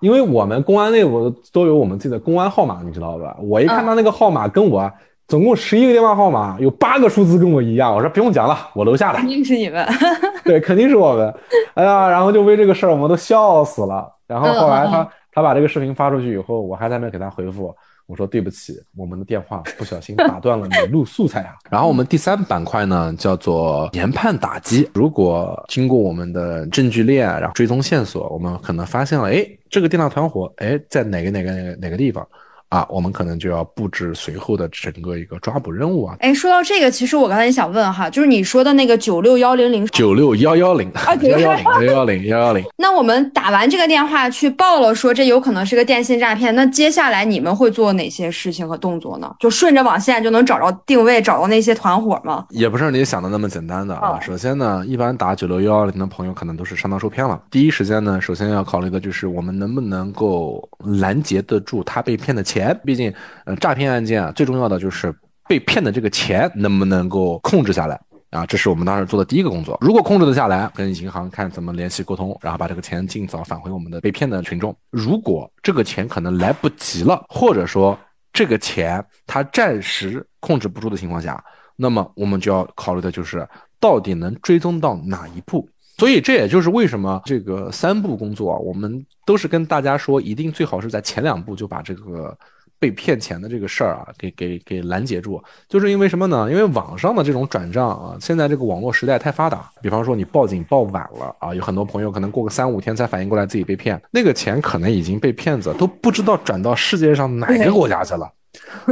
[0.00, 3.36] 因为我们公安内部都有我们自己的公安号码，你知道吧？
[3.38, 4.90] 我一看他那个号码跟我
[5.32, 9.82] 总共十一个电话号码，有八个数字跟我一样，我说 不用讲了，我楼下的肯定是你们，
[10.44, 11.34] 对，肯定是我们。
[11.72, 14.12] 哎呀，然后就为这个事儿，我们都笑死了。
[14.26, 17.74] 然后后来他他把这个视频发出去以后，我还在那给他回复。
[18.06, 21.54] 我说对不起，我们的电话不小心打断了你录素材啊。
[21.72, 24.86] 然后我们第三板块呢叫做研判打击。
[24.92, 32.28] 如果经过我们的证据链，然后追踪线索，我们可能发现了，哎，这个电脑团伙，哎，在哪个哪个哪个哪个地方。
[32.72, 36.16] 啊，我们可能就要布置随后的整个一个抓捕任务啊！
[36.20, 42.64] 哎，说到这个，其实我刚才也想问哈，就是你说的那个九六幺零零九六幺幺零啊，幺幺零幺幺零幺幺零。
[42.78, 49.30] 那我们打完这个电话去报了，说这有可能是个电信诈骗，那接下来你们会做哪些事情和动作呢？
[49.38, 52.46] 就顺着网线就能找着定位，找到那些团伙吗？
[52.48, 54.18] 也不是你想的那么简单的啊。
[54.18, 57.38] 首先呢，一般打九六幺幺零的朋友可能都是上当受骗了。
[57.50, 60.66] 第一时间呢，首先要考虑的就是我们能不能够
[61.00, 63.12] 拦截得住他被骗的钱，毕竟。
[63.44, 65.12] 呃，诈骗案件啊，最重要的就是
[65.48, 68.46] 被骗的这个钱能不能够控制下来啊？
[68.46, 69.76] 这是我们当时做的第一个工作。
[69.80, 74.74] 如果控制得下来，跟银行看怎么联系沟通，然后把这个钱尽早返回我们的被骗的群众。
[74.90, 77.98] 如果这个钱可能来不及了，或者说
[78.32, 81.42] 这个钱它暂时控制不住的情况下，
[81.76, 83.46] 那么我们就要考虑的就是
[83.80, 85.68] 到底能追踪到哪一步。
[86.02, 92.36] 所以这也就是为什么这个三步工作，我们都是跟大家说，一定最好是在前两步就把这个。
[92.80, 96.50] 被骗钱的这个事儿啊，给给给拦截住，就是因为什么呢？
[96.50, 99.70] 因为网上的这种转账啊，现在这个网络时代太发达。
[99.80, 108.28] 比方说你报警报晚了啊，有很多朋友可能过个三五天才反应过来自己被骗，那个钱可能已经被骗子都不知道转到世界上哪个国家去了。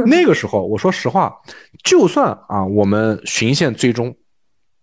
[0.05, 1.35] 那个时候，我说实话，
[1.83, 4.15] 就算啊，我们循线追踪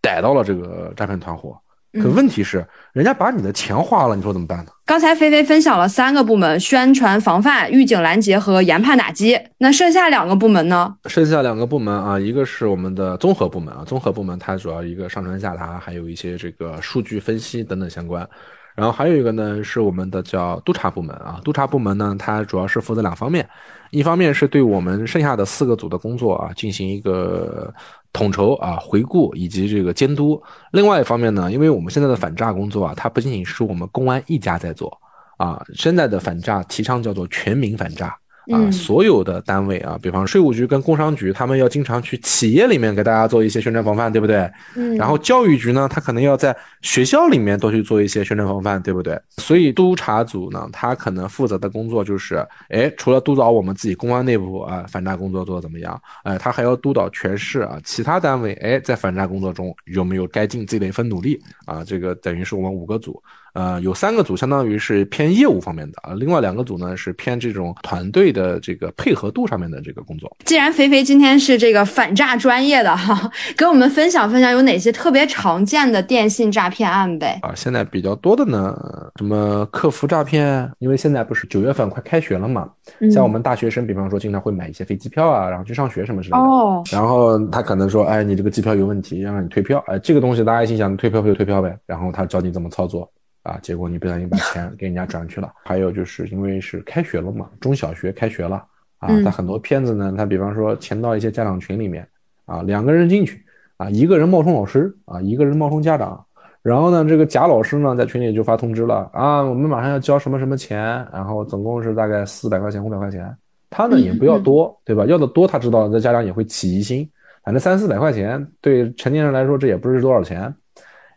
[0.02, 1.58] 逮到了这个诈骗团伙。
[1.94, 4.70] 可问题是，人家把你的钱花了，你说怎么办呢？
[4.84, 9.38] 刚才菲菲分享了三个部门：宣传、防范、预警、拦截和研判打击。
[9.56, 10.94] 那剩下两个部门呢？
[11.06, 18.28] 剩下两个部门啊，一个是我们的综合部门啊，综合部门它主要一个上传下达，还有一些这个数据分析等等相关。
[18.76, 23.48] 然后还有一个呢，是我们的叫督查部门啊，督查部门呢，它主要是负责两方面，
[23.90, 27.72] 一方面是对我们剩下的四个组的工作啊进行一个。
[28.12, 30.42] 统筹啊，回顾以及这个监督。
[30.72, 34.96] 另外一方面呢，因为我们现在的反诈工作啊，它不仅仅是我们公安一家在做
[35.36, 38.16] 啊，现在的反诈提倡叫做全民反诈。
[38.50, 44.50] 啊，所有的单位啊，比方税务局跟工商局，他们要经常去企业里面给大家做一些宣传防范，对不对？
[44.74, 44.96] 嗯。
[44.96, 49.20] 然后教育局呢，他可能要在学校里面多去做一些宣传防范，对不对？
[49.36, 52.36] 所以督查组呢，他可能负责的工作就是，
[52.70, 61.84] 哎，除了督导我们自己公安内部啊反诈工作做的怎么样，哎，他还要督导全市啊其他单位，哎，在反诈工作中有没有该尽自己的一份努力啊？
[61.84, 63.22] 这个等于是我们五个组。
[63.58, 70.30] 呃，有三个组相当于是偏业务方面的啊，另外两个组呢是偏这种团队的这个配合度上面的这个工作。
[70.44, 77.36] 既然肥肥今天是这个反诈专业的哈， 给我们分享分享有哪些特别常见的电信诈骗案呗？
[77.42, 78.78] 啊，现在比较多的呢，
[79.16, 80.70] 什么客服诈骗？
[80.78, 82.70] 因为现在不是九月份快开学了嘛，
[83.10, 86.38] 像我们大学生，比方说经常会买一些飞机票啊，然后去上学什么之类的。
[86.44, 86.84] 哦。
[86.92, 89.82] 然后他可能说，哎，你这个机票有问题，让你退票。
[89.88, 91.76] 哎，这个东西大家心想，退票就退票呗。
[91.86, 93.10] 然后他教你怎么操作。
[93.48, 95.52] 啊，结果你不小心把钱 给人家转去了。
[95.64, 98.64] 还有就是因为是开学了嘛，中小学开学了
[98.98, 102.06] 啊，他很多骗子呢，他比方说潜到一些家长群里面
[102.44, 103.42] 啊，两个人进去
[103.78, 106.22] 啊，一个人冒充老师啊，一个人冒充家长。
[106.60, 110.78] 然后呢，这个贾老师呢，在群里就发通知了啊，我们马上要交什么什么钱，
[111.12, 113.34] 然后总共是大概四百块钱、五百块钱。
[113.70, 115.04] 他呢也不要多，对吧？
[115.06, 117.08] 要的多，他知道这家长也会起疑心。
[117.44, 120.52] 反正三四百块钱对成年人来说，这也不是多少钱。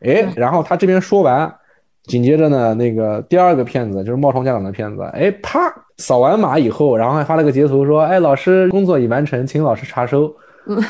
[0.01, 1.53] 哎，然后他这边说完，
[2.05, 5.59] 紧接着呢，那个第二个骗子就是冒充家长的骗子，哎，啪
[5.97, 10.33] 扫完码以后，然后还发了个截图说，哎，老师工作已完成，请老师查收。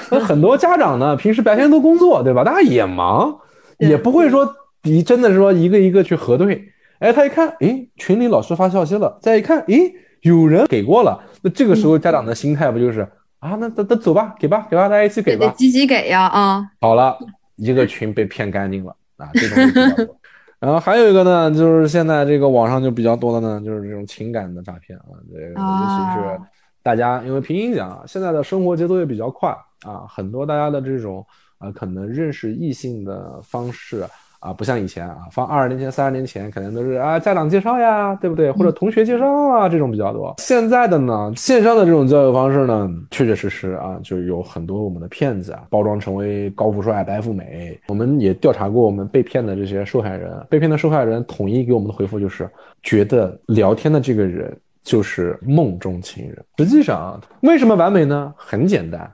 [0.10, 2.44] 那很多家长呢，平时白天都工作，对吧？
[2.44, 3.34] 大家也忙。
[3.80, 4.48] 也不会说
[4.84, 6.64] 你真的说一个一个去核对，
[7.00, 9.76] 哎，他一看，哎，群里老师发消息了，再一看，哎，
[10.22, 13.02] 有人给过了，那这个时候家长的心态不就是
[13.40, 17.18] 啊，那那那走吧，给吧，给吧，大家一起给吧，积极给呀，啊，好了，
[17.56, 20.18] 一个群被骗干净了啊，这种比较多。
[20.62, 26.42] 然后还有一个呢，就是现在这个网上就比较多的呢，就是这种情感的诈骗啊，这个尤其是
[26.82, 29.50] 大家因为平行讲，现在的生活节奏也比较快
[29.82, 31.26] 啊，很多大家的这种。
[31.62, 34.04] 啊，可能认识异性的方式
[34.42, 38.52] 啊，不像以前啊，放二十年前、三十年前，可能都是啊家长介绍呀，对不对？
[38.52, 40.34] 或者同学介绍啊，这种比较多。
[40.40, 47.80] 现在的呢，线上的这种交友方式呢，确确实实啊，就有很多我们的骗子啊，包装成为高富帅、白富美。
[47.88, 52.50] 我们也调查过我们被骗的这些受害人，被骗的受害人统一给我们的回复就是，
[52.82, 54.52] 觉得聊天的这个人
[54.82, 56.44] 就是梦中情人。
[56.58, 58.34] 实际上，为什么完美呢？
[58.36, 59.08] 很简单。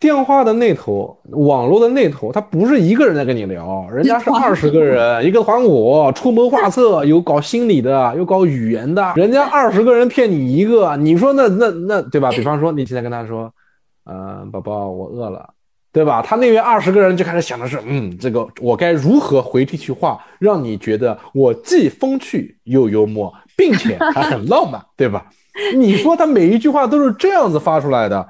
[0.00, 12.30] 电话的那头，网络的那头，他不是一个人在跟你聊，人家是二十个人，一个团伙，出谋划策， 有搞心理的，有搞语言的，人家二十个人骗你一个，你说那那那对吧？
[12.30, 13.52] 比方说你现在跟他说，
[14.04, 15.46] 呃，宝宝我饿了，
[15.92, 16.22] 对吧？
[16.22, 25.26] 他那边二十个人就开始想的是，嗯，这个我该如何回这句话，让你觉得我既风趣又幽默，并且还很浪漫，对吧？
[25.76, 28.26] 你说他每一句话都是这样子发出来的。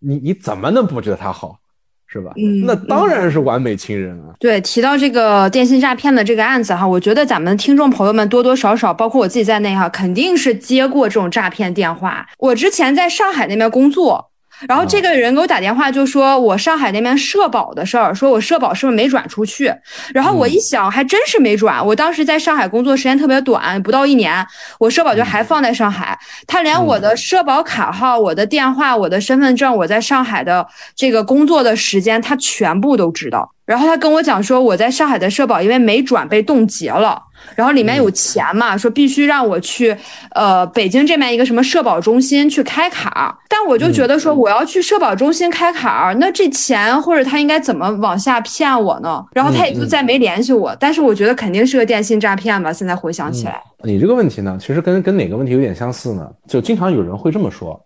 [0.00, 1.58] 你你怎么能不觉得他好，
[2.06, 2.32] 是吧？
[2.36, 4.34] 嗯，那当然是完美情人啊。
[4.38, 12.26] 对，提到这个电信诈骗的这个案子哈，我觉得咱们听众朋友们多多少少，包括我自己在内哈，肯定是接过这种诈骗电话。
[12.38, 14.27] 我之前在上海那边工作。
[14.66, 19.72] 然后这个人给我打电话，就说我上海那边社保的事儿，说我社保是不是没转出去？
[20.12, 21.84] 然后我一想，还真是没转。
[21.84, 24.44] 我当时在上海工作时间特别短，不到一年，
[24.78, 26.18] 我社保就还放在上海。
[26.46, 30.66] 他连我的社保卡号、我的电话、我的身份证、我在上海的
[30.96, 33.52] 这个工作的时间，他全部都知道。
[33.64, 37.22] 然后他跟我讲说，我在上海的社保因为没转被冻结了。
[37.54, 39.96] 然后里面有钱嘛，说必须让我去，
[40.30, 49.24] 呃，北京这边一个什么社保中心去开卡，但我就觉得说我要去社保中心开卡，那这钱或者他应该怎么往下骗我呢？
[49.32, 52.72] 然后他也就再没联系我，但是我觉得肯定是个电信诈骗吧。
[52.72, 56.28] 现在回想起来，你这个问题呢，其实跟跟哪个问题有点相似呢？
[56.46, 57.80] 就经常有人会这么说，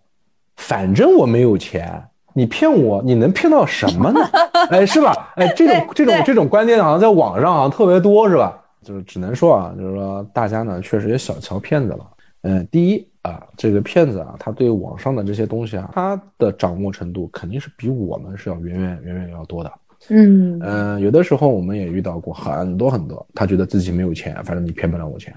[0.57, 2.03] 反正我没有钱，
[2.35, 4.21] 你骗我，你能骗到什么呢？
[4.69, 5.33] 哎，是吧？
[5.35, 8.53] 哎，这种这种这种观念好像在网上好像特别多，是吧？
[8.83, 12.07] 就是只能说啊，就是说大家呢确实也小瞧骗子了。
[12.45, 19.71] 嗯，第一啊，这个骗子啊，他对网上的这些东西啊，他的掌握程度肯定是比我们是要远远远远要多的。
[20.09, 25.33] 嗯嗯，有的时候我们也遇到过很多很多，他觉得自己没有钱，反正你骗不了我钱。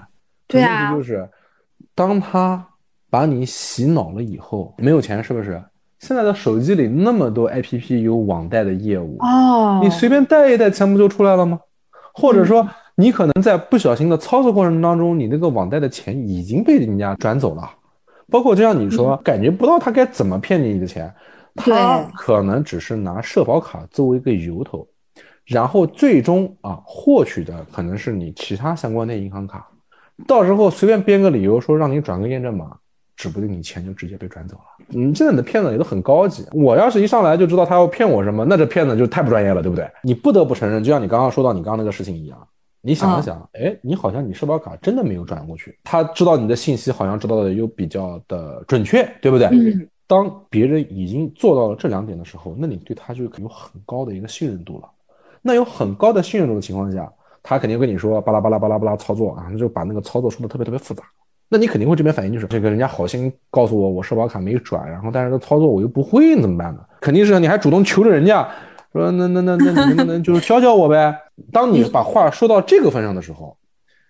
[0.47, 0.91] 对啊。
[0.91, 1.29] 问题就是，
[1.95, 2.67] 当他
[3.09, 5.63] 把你洗脑了以后，没有钱是不是？
[5.99, 11.57] 现在的手机里那么多 APP 有网贷的业务哦，你随便贷一贷，钱不就出来了吗？
[12.13, 12.67] 或者说。
[12.99, 17.69] 你可能在不小心的操作过程当中，你那个网贷的钱已经被人家转走了，
[18.27, 21.13] 包括就像你说，感觉不到他该怎么骗你的钱，
[21.53, 24.87] 他可能只是拿社保卡作为一个由头，
[25.45, 29.67] 然后最终啊获取的可能是你其他相关的银行卡，
[30.25, 32.71] 到时候随便编个理由说让你转个验证码，
[33.15, 34.85] 指不定你钱就直接被转走了。
[34.95, 39.87] 嗯，现在的骗子也都很高级，我要是一上来就知道他要骗我什么，那这骗子就太不专业了，对不对？
[40.01, 42.35] 你不得不承认，就像你刚刚说到你刚刚那个事情一样。
[42.87, 49.49] 你想了想，哎，你好像你社保卡真的没有转过去，他知道你的信息好像知道的又比较的准确，对不对？
[50.07, 54.89] 当别人已经做到了这两点的时候，那你对他就有很高的一个信任度了。
[55.41, 57.11] 那有很高的信任度的情况下，
[57.43, 61.03] 他肯定跟你说巴拉巴拉巴拉巴拉操作啊，就把那个操作说的特别特别复杂。
[61.49, 66.79] 那你肯定会这边反应就是这个人家好心告诉我我社保卡没转，然后但是这操作我又不会怎么办呢？
[67.01, 68.49] 肯定是你还主动求着人家。
[68.93, 71.13] 说那那那那你能不能就是教教我呗？
[71.51, 73.55] 当你把话说到这个份上的时候，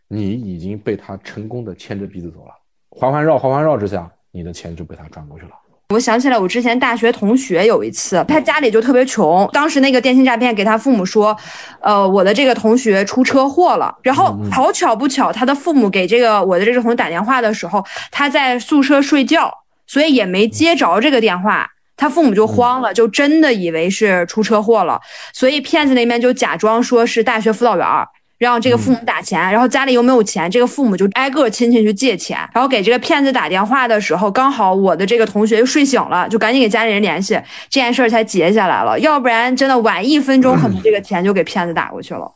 [0.07, 2.51] 你已经被他成功的牵着鼻子走了，
[2.89, 5.51] 环环绕环环绕之下，你的钱就被他转过去了。
[5.89, 11.35] 我想起来，我之前大学同学有一次，他家里就特别穷，当时那个电信诈骗给他父母说，
[11.81, 19.49] 呃，我的这个同学出车祸了，然后好巧不巧，他的父母给这个我的这个同学打电话的时候，他在宿舍睡觉，
[19.85, 21.69] 所以也没接着这个电话。
[21.97, 24.97] 他父母就慌了，就真的以为是出车祸了，
[25.33, 28.07] 所以骗子那边就假装说是大学辅导员儿。
[28.39, 37.33] 让这个父母打钱，然后家里又没有钱，这个父母就挨个亲戚去借钱，然后给这个骗子打电话的时候，刚好我的这个同学又睡醒了，就赶紧给家里人联系，
[37.67, 38.99] 这件事儿才结下来了。
[38.99, 42.31] 要不然真的晚一分钟，可能这个钱就给骗子打过去了。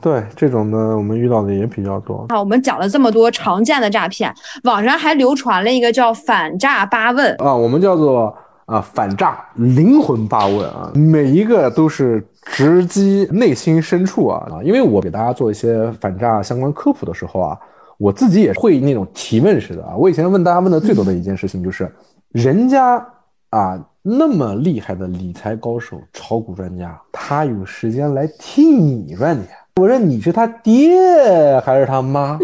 [0.00, 2.26] 对，这种的我们遇到的也比较多。
[2.30, 8.36] 好，我们讲了这么多常见的诈骗，网上还流传了一个叫“反诈八问”啊，我们叫做
[8.66, 12.26] 啊反诈灵魂八问啊，每一个都是。
[12.44, 14.58] 直击内心深处啊啊！
[14.64, 17.58] 因为我给大家做一些反诈相关科普的时候啊，
[17.98, 19.94] 我自己也会那种提问式的啊。
[19.96, 21.88] 我以前问大家问的最多的一件事情就是，
[22.32, 22.96] 人家
[23.50, 29.56] 啊那么厉害的理财高手、炒股专家，他有时间来替你赚钱？
[29.80, 32.36] 我说你是他爹还是他妈？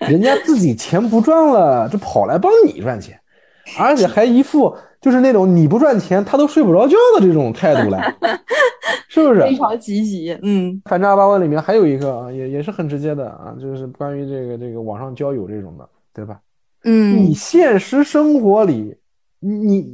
[0.00, 3.16] 人家自己钱不赚了，这跑来帮你赚钱，
[3.78, 4.76] 而且还一副。
[5.04, 8.16] 就是那种你不赚钱他都睡不着觉的这种态度来，
[9.06, 9.42] 是不是？
[9.42, 10.34] 非常积极。
[10.42, 16.40] 嗯，反诈八问里面还有一个啊，也也是很直接的啊，就是关于这个这个网上交友这种的，对吧？
[16.84, 18.96] 嗯，你现实生活里，
[19.40, 19.86] 你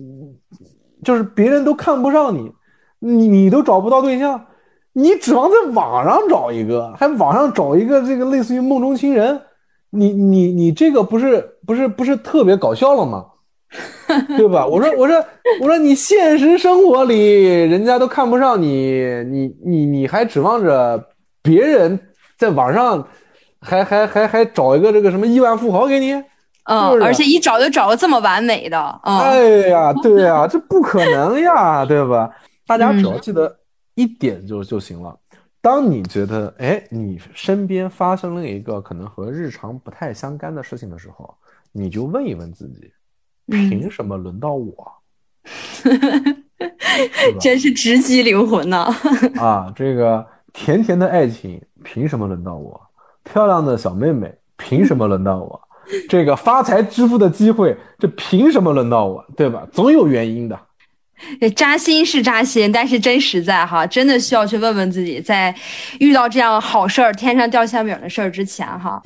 [1.03, 2.53] 就是别人都看不上你，
[3.01, 4.41] 你你都找不到对象，
[4.93, 9.41] 你指望在网上找一个，还网上找一个这个类似于梦中情人，
[9.91, 13.27] 你你你这个不是不是不是特别搞笑了吗？
[14.37, 14.67] 对吧？
[14.67, 15.25] 我说，我说，
[15.61, 21.09] 我说，你现实生活里人家都看不上你，你你你还指望着
[21.43, 21.99] 别人
[22.37, 23.07] 在网上
[23.61, 26.13] 还还还还找一个这个什么亿万富豪给你？
[26.65, 28.79] 嗯，而且一找就找个这么完美的。
[29.05, 32.31] 哎呀，对呀，这不可能呀，对吧？
[32.67, 33.57] 大家只要记得
[33.95, 35.17] 一点就就行了。
[35.63, 41.33] 当你觉得哎，你身边发生了一个可能和日常不太相干的事情的时候，
[41.73, 42.91] 你就问一问自己。
[43.51, 44.93] 凭什么轮到我？
[47.41, 48.95] 真是直击灵魂呐！
[49.37, 52.81] 啊，这个甜甜的爱情凭什么轮到我？
[53.25, 55.61] 漂亮的小妹妹凭什么轮到我？
[56.09, 59.25] 这个发财致富的机会，这凭什么轮到我？
[59.37, 59.67] 对吧？
[59.73, 60.59] 总有原因的。
[61.55, 65.55] 扎心是扎心，但是真实在哈，真的需要去问问自己，在
[65.99, 69.03] 遇到这样好事儿、天上掉馅饼的事儿之前哈。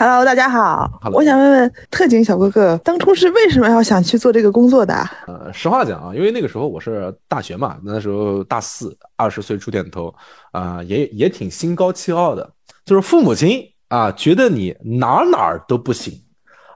[0.00, 0.90] Hello，大家好。
[1.12, 4.94] 我想问问特警小哥哥，当初是为什么要想去做这个工作的？
[5.26, 10.10] 呃，实话讲啊，因为那个时候我是大学嘛，那时候大四，二十岁出点头，
[10.52, 12.50] 啊，也也挺心高气傲的，
[12.86, 16.18] 就是父母亲啊觉得你哪哪儿都不行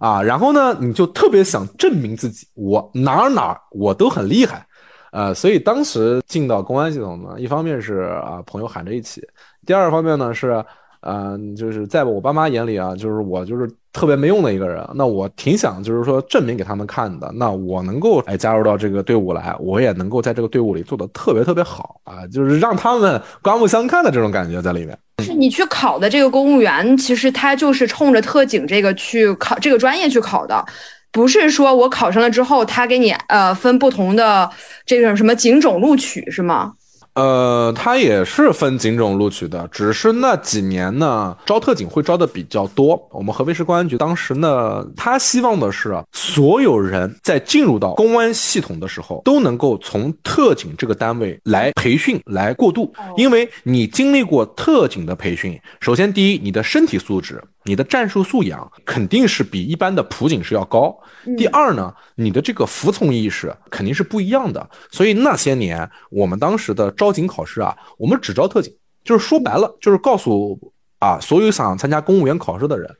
[0.00, 4.66] 啊，然后呢，你就特别想证明自己，我哪哪我都很厉害，
[5.12, 9.26] 呃，所以当时进到公安系统呢，一方面是啊朋友喊着一起，
[9.64, 10.62] 第二方面呢是。
[11.06, 14.82] 嗯，就是在我爸妈眼里啊，就是我就是特别没用的一个人。
[14.94, 17.30] 那我挺想就是说证明给他们看的。
[17.34, 24.98] 那我能够哎加入到这个队伍来，我也能够在这个队伍里做的特别特别好啊，就是让他们刮目相看的这种感觉在里面。
[25.22, 30.64] 是你去考的这个公务员，其实他就是冲着特警这个去考这个专业去考的，
[31.12, 34.50] 不是说我考上了之后他给你呃分不同的
[34.84, 36.72] 这种什么警种录取是吗？
[37.14, 43.00] 呃，他也是分警种录取的，只是那几年呢，招特警会招的比较多。
[43.12, 57.40] 我们合肥市公安局当时呢，他希望的是所有人在进入到公安系统的时候，都能够从特警这个单位来培训、来过渡，因为你经历过特警的培训，首先第一，你的身体素质。
[57.64, 60.94] 你的战术素养肯定是比一般的普警是要高。
[61.36, 64.68] 第二呢，你的这个服从意识肯定是不一样的。
[64.90, 70.58] 所以那些年我们当时的招警考试啊，我们只招特警，就是说白了，就是告诉
[70.98, 72.94] 啊所有想参加公务员考试的人，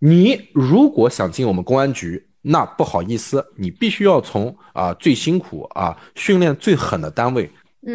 [0.00, 7.48] 你如果想进我们公安局，那不好意思，你必须要从啊最辛苦啊训练最狠的单位，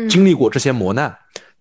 [0.09, 1.13] 经历过这些磨难，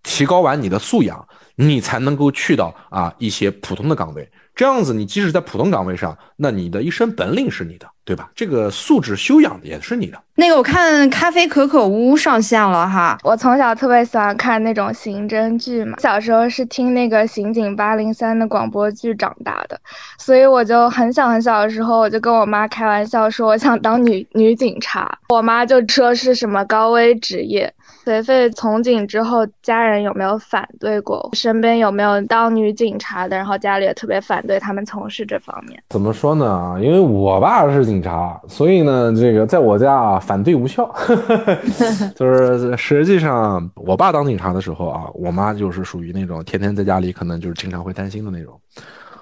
[0.08, 1.22] 提高完你的素养。
[1.60, 8.30] 你才能够去到啊一些普通的岗位，这样子你即使在普通岗位上，那你的一身本领是你的，对吧？
[8.32, 10.16] 这个素质修养也是你的。
[10.36, 19.80] 那个我看咖啡可可屋上线了哈，我从小特别喜欢看那种刑侦剧嘛，小时候是听那个刑警八零三的广播剧长大的，
[20.16, 27.74] 所以我就很小很小的时候，我就跟我妈开玩笑说我想当女女警察，我妈就说是什么高危职业。
[28.08, 31.28] 随废从警之后，家人有没有反对过？
[31.34, 33.36] 身边有没有当女警察的？
[33.36, 35.78] 然后家里也特别反对他们从事这方面。
[35.90, 36.50] 怎么说呢？
[36.50, 40.90] 啊，因为我爸是警察，所以呢，这个在我家啊，反对无效。
[42.16, 48.58] 就是实际上，我爸当警察的时候啊，我妈就是属于那种天天在家里可能就是经常会担心的那种。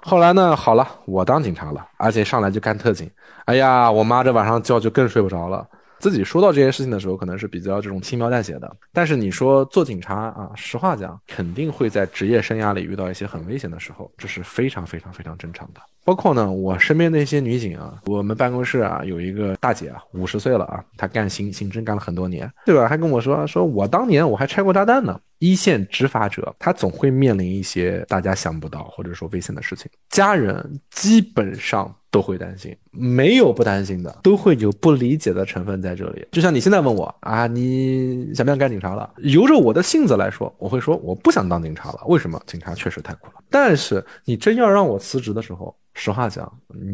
[0.00, 3.10] 后来呢，好了，我当警察了，而且上来就干特警。
[3.46, 5.66] 哎呀，我妈这晚上觉就更睡不着了。
[5.98, 8.76] 自己说到这些事情的时候，可能是比较这种轻描淡写的。
[8.92, 15.80] 但是你说做警察啊，实话讲，肯定会在职业生涯里遇到一些很危险的时候，这是非常非常非常正常的。
[16.04, 22.86] 包括呢，我身边的一些女警啊，我们办公室啊有一个大姐啊，五十岁了啊，她干刑刑侦干了很多年，对吧？
[22.86, 25.20] 还跟我说，说我当年我还拆过炸弹呢。
[25.38, 36.26] 一线执法者，他总会面临一些大家想不到或者说危险的事情，家人基本上都会担心，没有不担心的，都会有不理解的成分在这里。
[36.32, 39.12] 就像你现在问我啊，你想不想干警察了？
[39.18, 42.00] 由着我的性子来说，我会说我不想当警察了。
[42.06, 42.42] 为什么？
[42.46, 43.34] 警察确实太苦了。
[43.50, 46.50] 但是你真要让我辞职的时候，实话讲，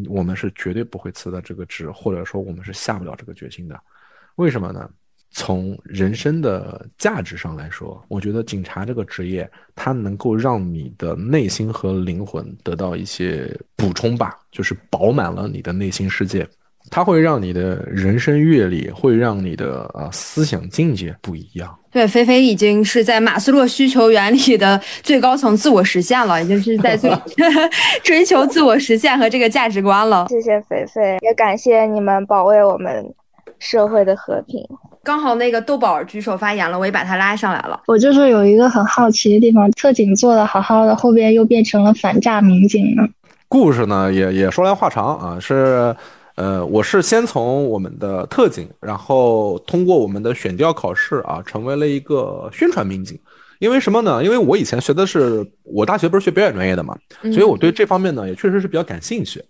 [0.09, 3.79] 我们是绝对不会辞的这个职，或者说我们是下不了这个决心的。
[4.35, 4.89] 为什么呢？
[5.35, 16.47] 从人生的价值上来说，我觉得警察这个职业，它能够让你的内心和灵魂得到一些补充吧，就是饱满了你的内心世界，
[16.91, 21.75] 它会让你的人生阅历，会让你的啊思想境界不一样。
[21.91, 27.11] 对，菲菲已经是在马斯洛需求原理的最高层自我实现了，已经是在追
[28.03, 30.27] 追求自我实现和这个价值观了。
[30.29, 33.03] 谢谢菲菲，也感谢你们保卫我们
[33.57, 34.63] 社会的和平。
[35.03, 37.81] 刚好那个豆宝举手发言了，我也把他拉上来了。
[37.87, 43.03] 我就是有一个很好奇的地方，特警做的好好的，后边又变成了反诈民警呢？
[43.49, 45.93] 故事呢也也说来话长啊，是，
[46.35, 53.19] 呃，我是先从我们的特警，然后通过我们的选调考试啊，成为了一个宣传民警。
[53.59, 54.23] 因为什么呢？
[54.23, 59.43] 因为我以前学的是我大学不是学表演专业的嘛，所以我对这方面呢也确实是比较感兴趣。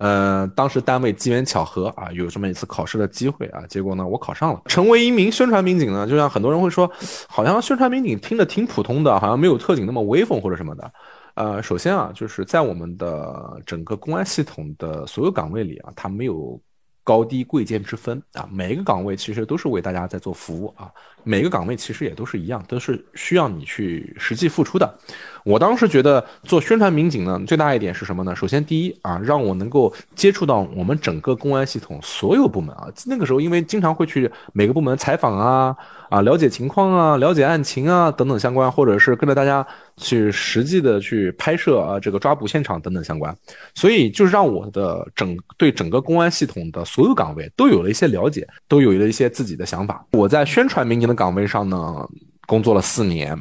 [0.00, 6.90] 呃，当时单位机缘巧合啊，有这么一次考试的机会啊，结果呢，我考上了，成为一名宣传民警呢，就像很多人会说，
[7.28, 10.90] 好像宣传民警听着挺普通的，好像没有特警那么威风或者什么的。
[11.34, 16.58] 呃，首先啊，就是在我们的整个公安系统的所有岗位里啊，它没有
[17.04, 20.90] 高低贵贱之分啊，每一个岗位其实都是为大家在做服务啊，
[21.24, 24.98] 每个岗位其实也都是一样，都是需要你去实际付出的。
[25.42, 28.36] 我当时觉得做宣传民警呢，最大一点是什么呢？
[28.36, 32.88] 首先，第一啊，让我能够接触到我们整个公安系统所有部门啊。
[33.06, 35.74] 那个时候，因为经常会去每个部门采访啊，
[36.10, 39.66] 啊，了解情况啊，了解案情啊等等相关，或者是跟着大家
[39.96, 43.34] 去实际的去拍摄啊，这个抓捕现场等等相关。
[43.74, 50.04] 所以，就是让我的整对整个公安系统的所有岗位都有了一些了解，都有了一些自己的想法。
[50.12, 52.08] 我在宣传民警的岗位上呢，
[52.46, 53.36] 工作了四年。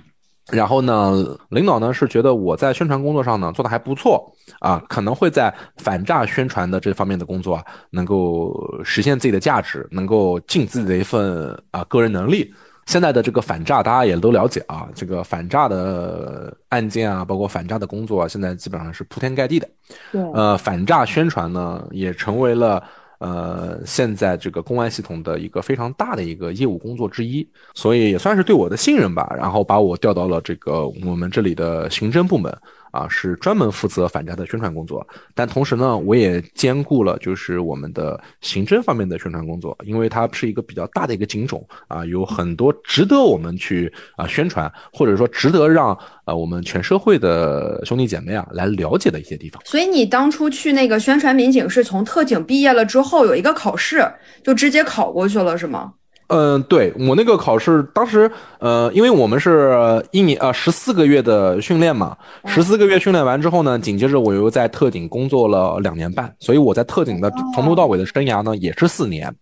[0.51, 1.13] 然后呢，
[1.49, 12.51] 领导呢是觉得我在宣传工作上呢做的还不错啊，可能会在反诈宣传的这方面的工作啊，能够实现自己的价值，能够尽自己的一份啊个人能力。
[12.87, 19.69] 现在的这个反诈大家也都了解啊，这个反诈的案件啊，包括反诈的工作啊，现在基本上是铺天盖地的。
[20.11, 22.83] 对，呃，反诈宣传呢也成为了。
[23.19, 32.55] 呃，现在这个公安系统的一个非常大的一个业务工作之一，所以也算是对我的信任吧，然后把我调到了这个我们这里的刑侦部门。
[32.91, 49.61] 啊，是专门负责反诈的宣传工作，但同时呢，我也兼顾了就是我们的刑侦方面的宣传工作，因为它是一个比较大的一个警种啊，有很多值得我们去啊宣传，或者说值得让呃我们全社会的兄弟姐妹啊来了解的一些地方。
[49.65, 54.03] 所以你当初去那个宣传民警是从特警毕业了之后有一个考试，
[54.43, 55.93] 就直接考过去了，是吗？
[56.29, 62.15] 嗯，对我那个考试，当时呃，因为我们是一年呃十四个月的训练嘛，
[62.45, 69.33] 十四个月训练完之后呢，紧接着我又在特警工作了两年半，所以我在特警的从头到尾的生涯呢也是四年，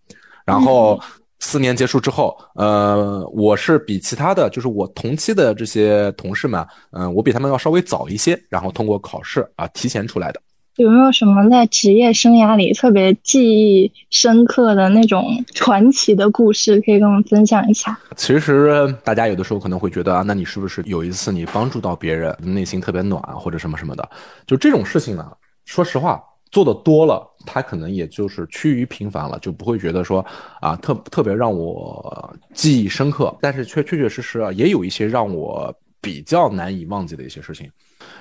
[0.46, 0.98] 然后
[1.40, 10.40] 四年结束之后，呃，我是比其他的就是我同期的这些同事们，嗯，我比他们要稍微早一些，然后通过考试啊提前出来的。
[10.78, 17.98] 有没有什么在职业生涯里特别记忆深刻的那种传奇的故事，可以跟我们分享一下？
[18.16, 24.08] 其实大家有的时候可能会觉得啊，那你是不是有一次你帮助到别人，内心特别暖或者什么什么的？
[24.46, 25.28] 就这种事情呢，
[25.64, 26.22] 说实话，
[26.52, 30.24] 做的多了，他可能也就是趋于平凡了，就不会觉得说
[30.60, 33.36] 啊特特别让我记忆深刻。
[33.40, 37.68] 但是却确确实实啊，也有一些让我比较难以忘记的一些事情。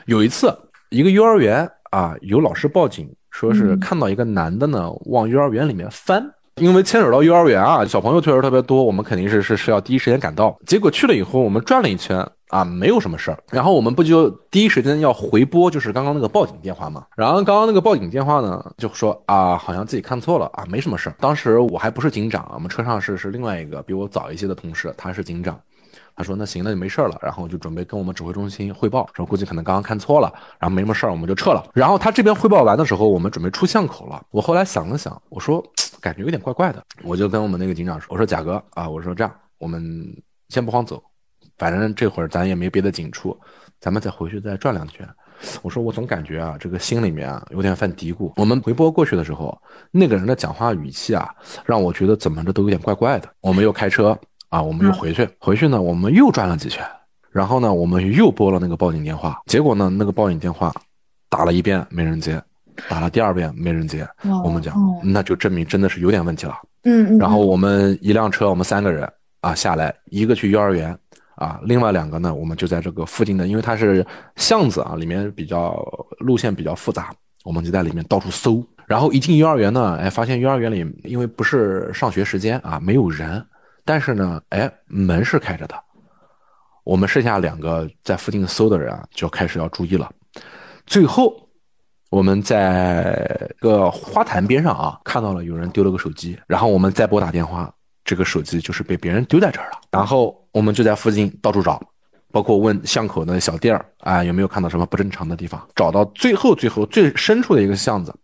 [0.08, 0.52] 有一次，
[0.90, 1.70] 一个幼儿园。
[1.90, 6.22] 啊，有老师报警，说是看到一个男的呢往幼儿园里面翻，
[6.56, 10.54] 因为牵扯到幼儿园啊，小朋友确实特别多，我们肯定是是是要第一时间赶到。
[10.66, 12.20] 结果去了以后，我们转了一圈
[12.50, 13.38] 啊，没有什么事儿。
[13.50, 17.06] 然后我们不就第一时间要回拨，就是刚刚那个报警电话嘛。
[17.16, 21.16] 然后刚刚那个报警电话呢，就说啊，好像自己看错了啊，没什么事儿。
[21.22, 25.58] 当时我还不是警长，我们车上是是另外一个比我早一些的同事，他是警长。
[26.18, 31.64] 他说那行，那就没事了，然后就准备跟我们指挥中心汇报，说估计可能刚刚看错了，然后没什么事儿，我们就撤了。
[31.76, 34.26] 然后他这边汇报完的时候，我们准备出巷口了。
[34.32, 35.64] 我后来想了想，我说
[36.02, 40.06] 感觉有点怪怪的，我就跟我们那个警长说，我说贾哥啊，我说这样，我们
[40.50, 41.00] 先不慌走，
[41.60, 43.40] 反正这会儿咱也没别的警处，
[43.80, 45.08] 咱们再回去再转两圈。
[45.62, 48.34] 我说我总感觉啊，这个心里面啊有点犯嘀咕。
[48.38, 49.56] 我们回拨过去的时候，
[49.92, 51.30] 那个人的讲话语气啊，
[51.64, 53.30] 让我觉得怎么着都有点怪怪的。
[53.40, 54.18] 我们又开车
[54.50, 56.86] 啊，我们又回去，回去呢，我们又转了几圈，
[57.32, 60.74] 然后呢，我们又拨了那个报警电话，结果呢，那个报警电话
[61.30, 62.42] 打了一遍没人接，
[62.88, 64.08] 打了第二遍没人接。
[64.44, 66.56] 我们讲，那就证明真的是有点问题了。
[66.84, 67.18] 嗯嗯。
[67.18, 69.08] 然后我们一辆车，我们三个人
[69.42, 70.98] 啊下来，一个去幼儿园。
[71.36, 74.04] 啊，另外两个呢，我们就在这个附近的，因为它是
[74.38, 75.78] 巷子啊，里面比较
[76.18, 77.14] 路线比较复杂，
[77.46, 78.66] 我们就在里面到处搜。
[78.88, 83.46] 然后一进幼儿园呢，哎，发现幼儿园里因为不是上学时间啊，没有人，
[83.88, 85.76] 但是呢，哎，门是开着的。
[86.84, 90.12] 我们剩下两个在附近搜的人啊，就开始要注意了。
[90.86, 91.34] 最后，
[92.10, 97.74] 我们在个花坛边上啊，看到了有人丢了个手机，然后我们再拨打电话。
[98.04, 101.82] 这个手机就是被别人丢在这儿了，然后我们就在附近到处找，
[102.32, 108.16] 包括问巷口的小店儿啊有没有看到什么不正常的地方，找到最后最后最深处的一个巷子，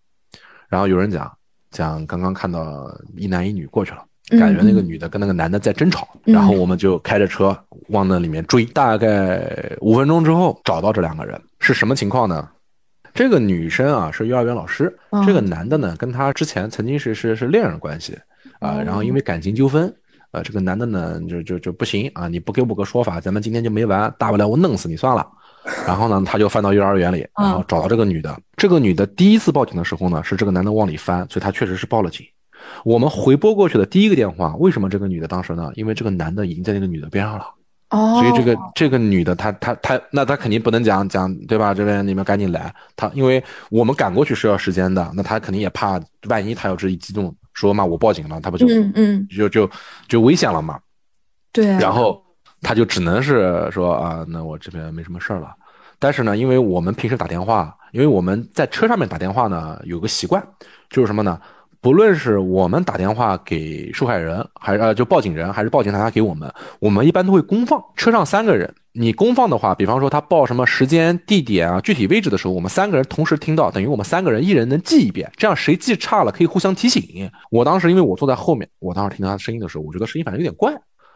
[0.69, 1.29] 然后有人讲
[1.69, 7.57] 讲刚刚看到一男一女过去了，感觉那个女的跟那个男的在争吵，然后我们就开着车
[7.89, 12.49] 往那里面追，大概五分钟之后找到这两个人是什么情况呢？
[13.13, 14.95] 这个女生啊是幼儿园老师，
[15.25, 18.17] 这个男的呢跟她之前曾经是是是恋人关系。
[18.59, 19.93] 啊，然后因为感情纠纷，
[20.31, 22.29] 呃，这个男的呢，就就就不行啊！
[22.29, 25.27] 你不给我个说法，咱们今天就没完，大不了我弄死你算了。
[25.85, 28.39] 然后呢，他就翻到幼儿园里，然后找到这个女的。
[28.55, 32.25] 这个女的第一次报警的时候呢，是这个男的往里翻，所以他确实是报了警。
[32.83, 35.71] 我们回拨过去的第一个电话，为什么这个女的当时呢？
[35.75, 37.45] 因为这个男的已经在那个女的边上了。
[37.89, 41.75] 哦，所以这个这个女的，她她她，那她肯定不能讲讲，对吧？
[41.75, 49.69] 这边你们赶紧来，她因为我们赶过去是要时间的，那她肯定也怕，万一她要是一激动说嘛，我报警了，她不就嗯嗯就就
[50.07, 50.79] 就危险了嘛？
[51.51, 52.19] 对，然后
[52.63, 55.53] 她就只能是说啊，那我这边没什么事儿了。
[55.99, 60.43] 但是呢，因为我们平时打电话，因为我们在车上面打电话呢，有个习惯，
[60.89, 61.39] 就是什么呢？
[61.83, 67.83] 不论是我们打电话给受害人，还是呃就报警人，还是报警大家给我们，我们一般都会公放。
[67.97, 77.29] 车上三个人，你公放的话，比方说他报什么时间、地点啊、具体位置的时候，我们三个人同时听到，等于我们三个人一人能记一遍，这样谁记差了可以互相提醒。
[77.51, 80.73] 我当时因为我坐在后面，我当时听到他声音的时候，我觉得声音反正有点怪。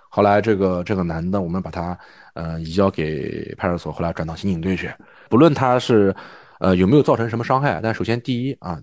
[0.09, 1.97] 后来这个这个男的，我们把他
[2.34, 4.91] 呃移交给派出所，后来转到刑警队去。
[5.30, 6.13] 不论他是。
[6.59, 7.79] 呃，有没有造成什么伤害？
[7.81, 8.79] 但首先第一啊，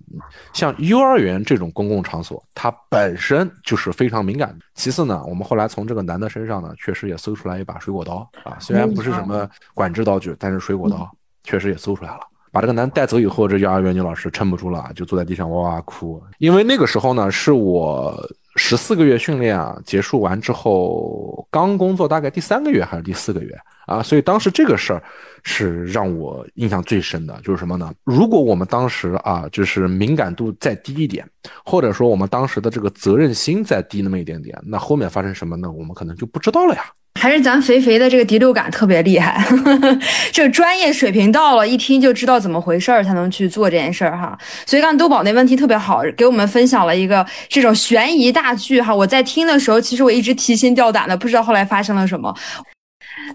[0.53, 4.65] 像幼儿园这种公共场所，它本身就是非常敏感的。
[4.73, 11.09] 其次呢，我们后来从这个男的身上呢，确实也搜出来一把水果刀啊，虽然不是什么管制刀具，但是水果刀
[11.43, 12.19] 确实也搜出来了。
[12.51, 16.23] 把这个男带走以后，这幼儿园女老师撑不住了，就坐在地上哇哇哭。
[16.37, 18.17] 因为那个时候呢，是我
[18.55, 23.53] 十四个月训练啊结束完之后，刚工作大概第三个月还是第四个月
[23.85, 25.01] 啊，所以当时这个事儿。
[25.47, 27.93] 是让我印象最深的，就是什么呢？
[28.03, 31.23] 如果我们当时啊，就是敏感度再低一点，
[31.63, 35.71] 或者说我们当时的这个责任心再低那么一点点，那后面发生什么呢？
[35.71, 36.81] 我们可能就不知道了呀。
[37.21, 39.39] 还是咱肥肥的这个第六感特别厉害，
[40.33, 44.35] 这专业水平到了，一听就知道怎么回事儿，才能去做这件事儿哈。
[44.65, 48.95] 所以刚才豆宝那问题特别好，给我们分享了一个这种悬疑大剧哈。
[48.95, 52.35] 我在听的时候，其实我一直提心吊胆的，不知道后来发生了什么。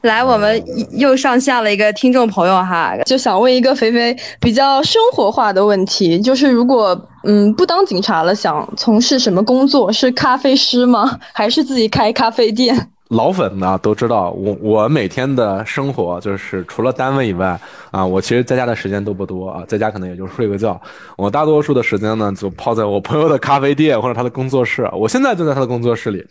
[0.02, 0.62] 来，我们
[0.92, 9.92] 又上线了一个听众朋友哈，就想问一个肥肥比较生活化的问题，就是如果嗯不当警察了，想从事什么工作？
[9.92, 11.18] 是咖啡师吗？
[11.32, 12.88] 还是自己开咖啡店？
[13.08, 17.58] 老粉呢都知道，我我每天的生活就是除了单位以外
[17.90, 20.80] 啊，我其实在家的时间都不多啊，在家可能也就睡个觉。
[21.16, 24.88] 我大多数的时间呢，就泡在我朋友的咖啡店或者他的工作室。
[24.92, 26.24] 我现在就在他的工作室里。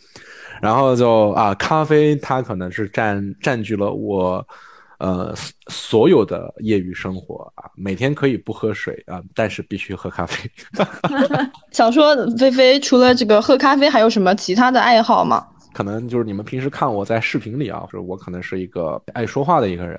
[0.61, 4.45] 然后就啊，咖啡它可能是占占据了我，
[4.99, 5.33] 呃，
[5.67, 10.49] 所有的业余生活啊，每天可以不喝水啊，但是必须喝咖啡。
[11.71, 15.45] 想说菲菲除了这个喝咖啡，还有什么其他的爱好吗？
[15.71, 19.97] 可能就是你们平时看我在视频里啊，就是我可能是一个爱说话的一个人，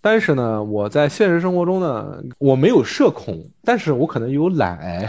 [0.00, 5.08] 但是呢，我在现实生活中呢，我没有社恐，但是我可能有懒癌，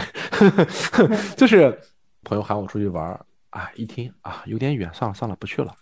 [1.36, 1.76] 就是
[2.22, 3.20] 朋友喊我出去玩。
[3.54, 5.72] 啊，一听啊有点远，算了算了，不去了。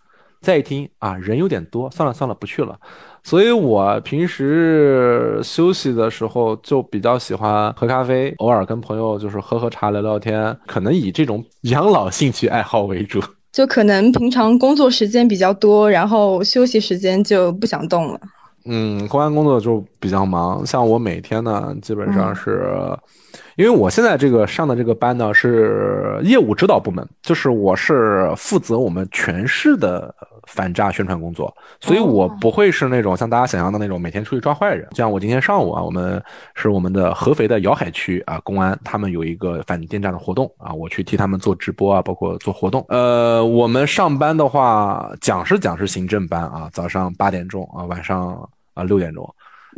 [0.43, 2.79] 再一听啊人有点多，算了算了，不去了。
[3.23, 13.23] 所以我平时休息的时候就比较喜欢喝咖啡，偶尔跟朋友就是喝喝茶聊聊天，可能以这种 养老兴趣爱好为主。
[13.53, 18.21] 就可能平常工作时间比较多，然后休息时间就不想动了。
[18.65, 22.63] 嗯，公安工作就比较忙，像我每天呢，基本上是，
[23.57, 30.15] 因为我现在这个上的这个班呢是业务指导部门，就是我是负责我们全市的
[30.47, 34.89] 反诈宣传工作，所以我不会是那种像大家想象的那种每天出去抓坏人。
[34.93, 36.23] 像我今天上午啊，我们
[36.55, 42.85] 是我们的合肥的瑶海区啊公安，他们有一个反电诈的活动啊，我去替他们做直播啊，包括做活动。
[42.89, 48.49] 呃，我们上班的话，讲是讲是行政班啊，早上八点钟啊，晚上。
[48.75, 49.23] 啊，六点钟，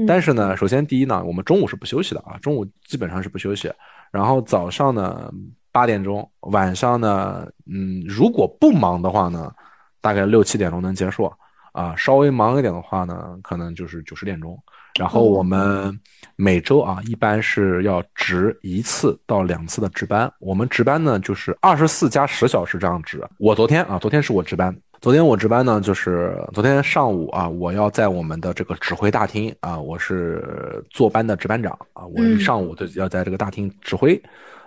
[0.07, 3.72] 但是呢，首先第一呢，我们中午是不休息的啊，中午基本上是不休息。
[4.11, 5.32] 然后早上呢
[5.72, 9.53] 八点钟，晚上呢，嗯，如果不忙的话呢，
[10.01, 11.32] 大概六七点钟能结束
[11.72, 14.59] 啊，稍微忙一点的话呢，可能就是九十点钟。
[14.97, 15.99] 然后我们
[16.36, 20.32] 每周啊，一般是要值一次到两次的值班。
[20.38, 23.20] 我们值班呢，就是二十四加十小时这样值。
[23.38, 24.72] 我昨天啊，昨天是我值班。
[25.05, 34.19] 昨天我值班呢，就是昨天上午啊，我要在我们的这个指挥大厅啊，我是坐班的值班长啊，我一上午就要在这个大厅指挥，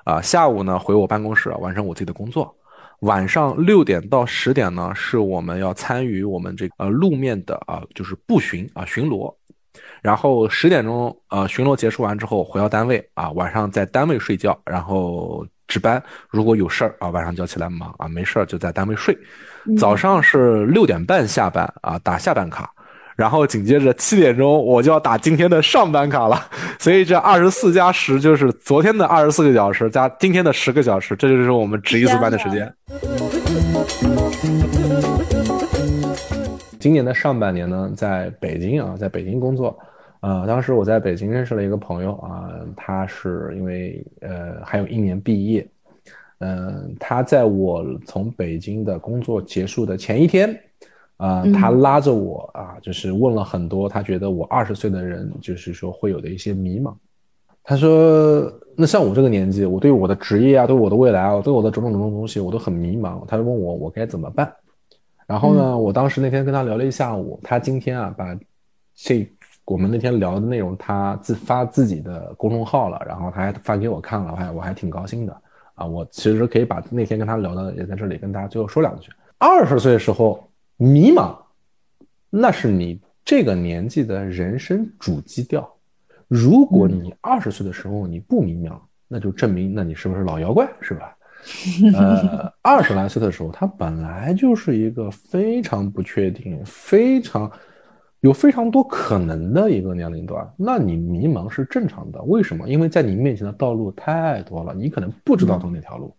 [0.04, 2.56] 啊，下午呢回我办公室完成我自己的工作，
[3.00, 9.34] 晚上六点到十点呢是我们要参与我们这呃路面的啊，就是步巡啊巡逻，
[10.04, 19.18] 然后十点钟呃巡逻结束完之后回到单位啊，晚上在单位睡觉，然后值班，如果有事儿啊晚上就要起来忙啊，没事儿就在单位睡。
[19.78, 22.72] 早上是六点半下班啊，打下班卡，
[23.18, 26.42] 然后紧接着七点钟我就要打今天的上班卡了，
[26.80, 32.74] 所以这二十四加十就是昨天的二十四个小时加今天的十个小时，这就是我们值一次班的时间。
[36.80, 39.78] 今年的上半年呢，在北京啊，在北京工作，
[40.28, 45.66] 呃，当时我在北京认识了一个朋友啊，他是因为呃还有一年毕业。
[46.40, 50.54] 嗯，他在我从北京的工作结束的前一天，
[51.16, 56.94] 啊，他拉着我啊，就是问了很多他觉得我二十岁的人就是说会有的一些迷茫。
[57.64, 63.26] 他说，那像我这个年纪，我对我的职业啊，对我的未来啊，对我的种种种种东西，我都很迷茫。
[63.26, 64.54] 他就问我我该怎么办。
[65.26, 68.38] 然后呢，我当时那天跟他聊了一下午，他今天啊把
[68.94, 69.24] 这
[69.68, 75.42] 我们那天聊的内容他自发自己的公众号了，然后他还发给我看了，我还我还挺高兴的。
[75.76, 79.12] 啊，我其实可以把那天跟他聊的也在这里跟大家最后说两句。
[79.38, 81.36] 二十岁的时候迷茫，
[82.30, 85.70] 那是你这个年纪的人生主基调。
[86.30, 91.14] 如果你二十岁的时候你不迷茫，那就证明那你是不是老妖怪，是吧？
[91.94, 97.52] 呃，二十来岁的时候，他本来就是一个非常不确定、非常。
[98.22, 102.22] 有非常多可能的一个年龄段，那你迷茫是正常的。
[102.24, 102.68] 为什么？
[102.68, 106.14] 因为在你面前的道路太多了，你可能不知道走哪条路。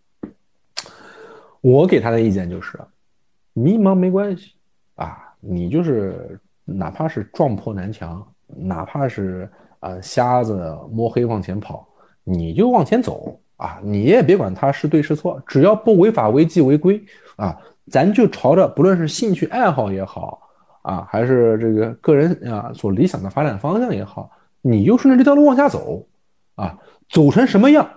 [1.61, 2.79] 我给他的意见就是，
[3.51, 4.53] 迷茫没关系
[4.95, 9.49] 啊，你就是哪怕是撞破南墙，哪怕是
[9.81, 11.85] 啊瞎子摸黑往前跑，
[12.23, 17.03] 你就往前走啊，你也别管他是对是错，只要不违法违纪违规
[17.35, 20.48] 啊，咱就朝着不论是兴趣爱好也好。
[20.81, 26.07] 啊，还是这个个人啊所理想的发展方向也好，你就顺着这条路往下走，
[26.55, 27.87] 啊，走成什么样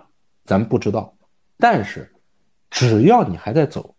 [0.44, 1.14] 咱不知道，
[1.58, 2.12] 但是
[2.70, 3.94] 只要你还在走，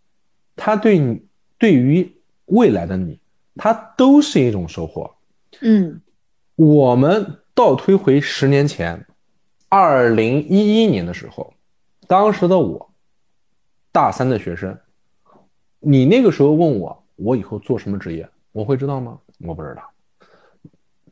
[0.55, 1.25] 它对你
[1.57, 2.13] 对于
[2.47, 3.19] 未来的你，
[3.55, 5.09] 它都是一种收获。
[5.61, 6.01] 嗯，
[6.55, 9.05] 我们倒推回十年前，
[9.69, 11.53] 二零一一年的时候，
[12.07, 12.91] 当时的我，
[13.91, 14.77] 大三的学生，
[15.79, 18.27] 你那个时候问我，我以后做什么职业？
[18.53, 19.19] 我会知道吗？
[19.39, 19.83] 我不知道。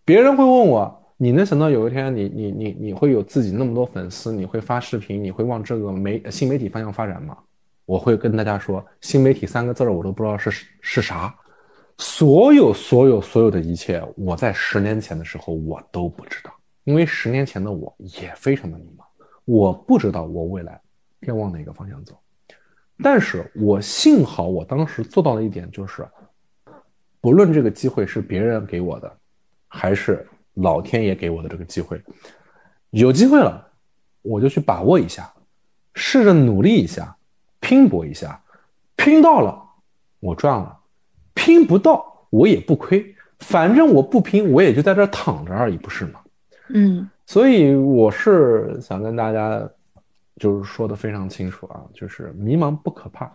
[0.06, 7.38] 别人会问我，你能想到有一天你你你你会有自己那么多粉丝，你会发视频，你会往这个媒新媒体方向发展吗？
[7.86, 10.50] 我会跟大家说，新媒体三个字儿我都不知道是
[10.82, 11.36] 是啥。
[11.98, 16.52] 所有所有所有的一切，我在十年前的时候我都不知道，
[16.84, 19.04] 因为十年前的我也非常的迷茫，
[19.46, 20.80] 我不知道我未来
[21.22, 22.18] 要往哪个方向走。
[23.04, 26.08] 但是我幸好我当时做到了一点，就是。
[27.22, 29.18] 不论这个机会是别人给我的，
[29.68, 32.02] 还是老天爷给我的这个机会，
[32.90, 33.66] 有机会了，
[34.24, 35.32] 我就去把握一下，
[35.94, 37.16] 试着努力一下，
[37.60, 38.42] 拼搏一下，
[38.96, 39.64] 拼到了
[40.20, 40.76] 我赚了，
[41.36, 46.20] 拼不到我也不亏，反正我不拼，我也就在这躺着而已，不是吗？
[46.70, 49.70] 嗯，所以我是想跟大家
[50.38, 53.32] 就是说的非常清楚啊，就是迷茫不可怕，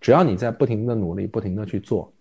[0.00, 2.12] 只要你在不停的努力，不停的去做。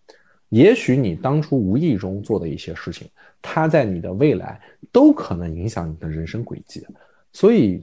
[0.52, 3.08] 也许你当初无意中做的一些事情，
[3.42, 4.60] 它在你的未来
[4.92, 6.86] 都可能影响你的人生轨迹。
[7.34, 7.82] 所以，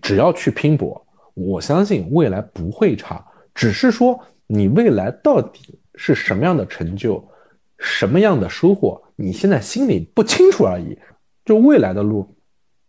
[0.00, 3.24] 只要去拼搏，我相信未来不会差。
[3.54, 7.22] 只是说你未来到底是什么样的成就，
[7.78, 10.98] 什么样的收获，你现在心里不清楚而已。
[11.44, 12.26] 就未来的路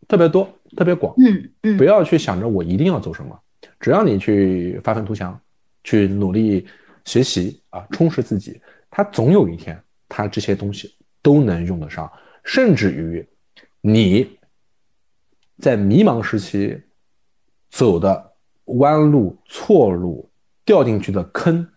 [0.08, 0.48] 特别多，
[0.78, 3.38] 特别广，嗯嗯，不要去想着我一定要走什么，
[3.80, 5.40] 只要你去发愤图强，
[5.84, 6.66] 去努力
[7.06, 8.60] 学习啊，充实自己，
[8.90, 12.12] 他总有一天，他这些东西都能用得上，
[12.44, 13.28] 甚至于
[13.82, 14.40] 你
[15.58, 16.82] 在迷茫时期
[17.70, 18.34] 走的
[18.66, 20.32] 弯路、错路、
[20.66, 21.68] 掉进去的坑，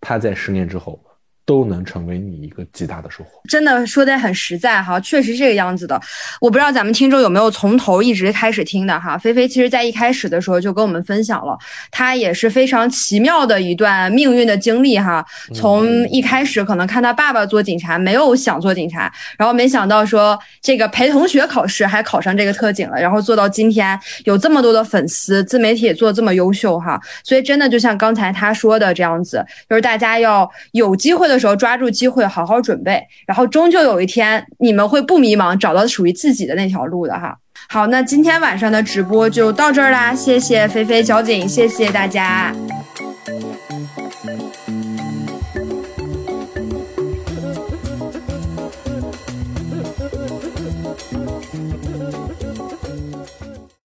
[0.00, 1.04] 他在十年之后。
[1.44, 3.40] 都能成为你一个极大的收获。
[3.48, 6.00] 真的说的很实在哈，确实这个样子的。
[6.40, 9.18] 我不知道咱们听众有没有从头一直开始听的哈。
[9.18, 11.58] 菲菲其实在一开始的时候就跟我们分享了，
[11.90, 15.24] 他也是非常奇妙的一段命运的经历哈。
[15.52, 27.00] 从一开始可能看他爸爸做警察，没有想做警察，然后没想到说这个陪同学考试还考上这个特警了，然后做到今天有这么多的粉丝，自媒体也做这么优秀哈。
[27.24, 31.39] 所以真的就像刚才他说的这样子，就是大家要有机会的。
[31.40, 37.36] 时候抓住机会，好好准备，然后终究有一天你们会不迷茫，找到属于自己的那条路的哈。
[37.68, 42.54] 好，那今天晚上的直播就到这儿啦，谢谢菲菲交警，谢谢大家。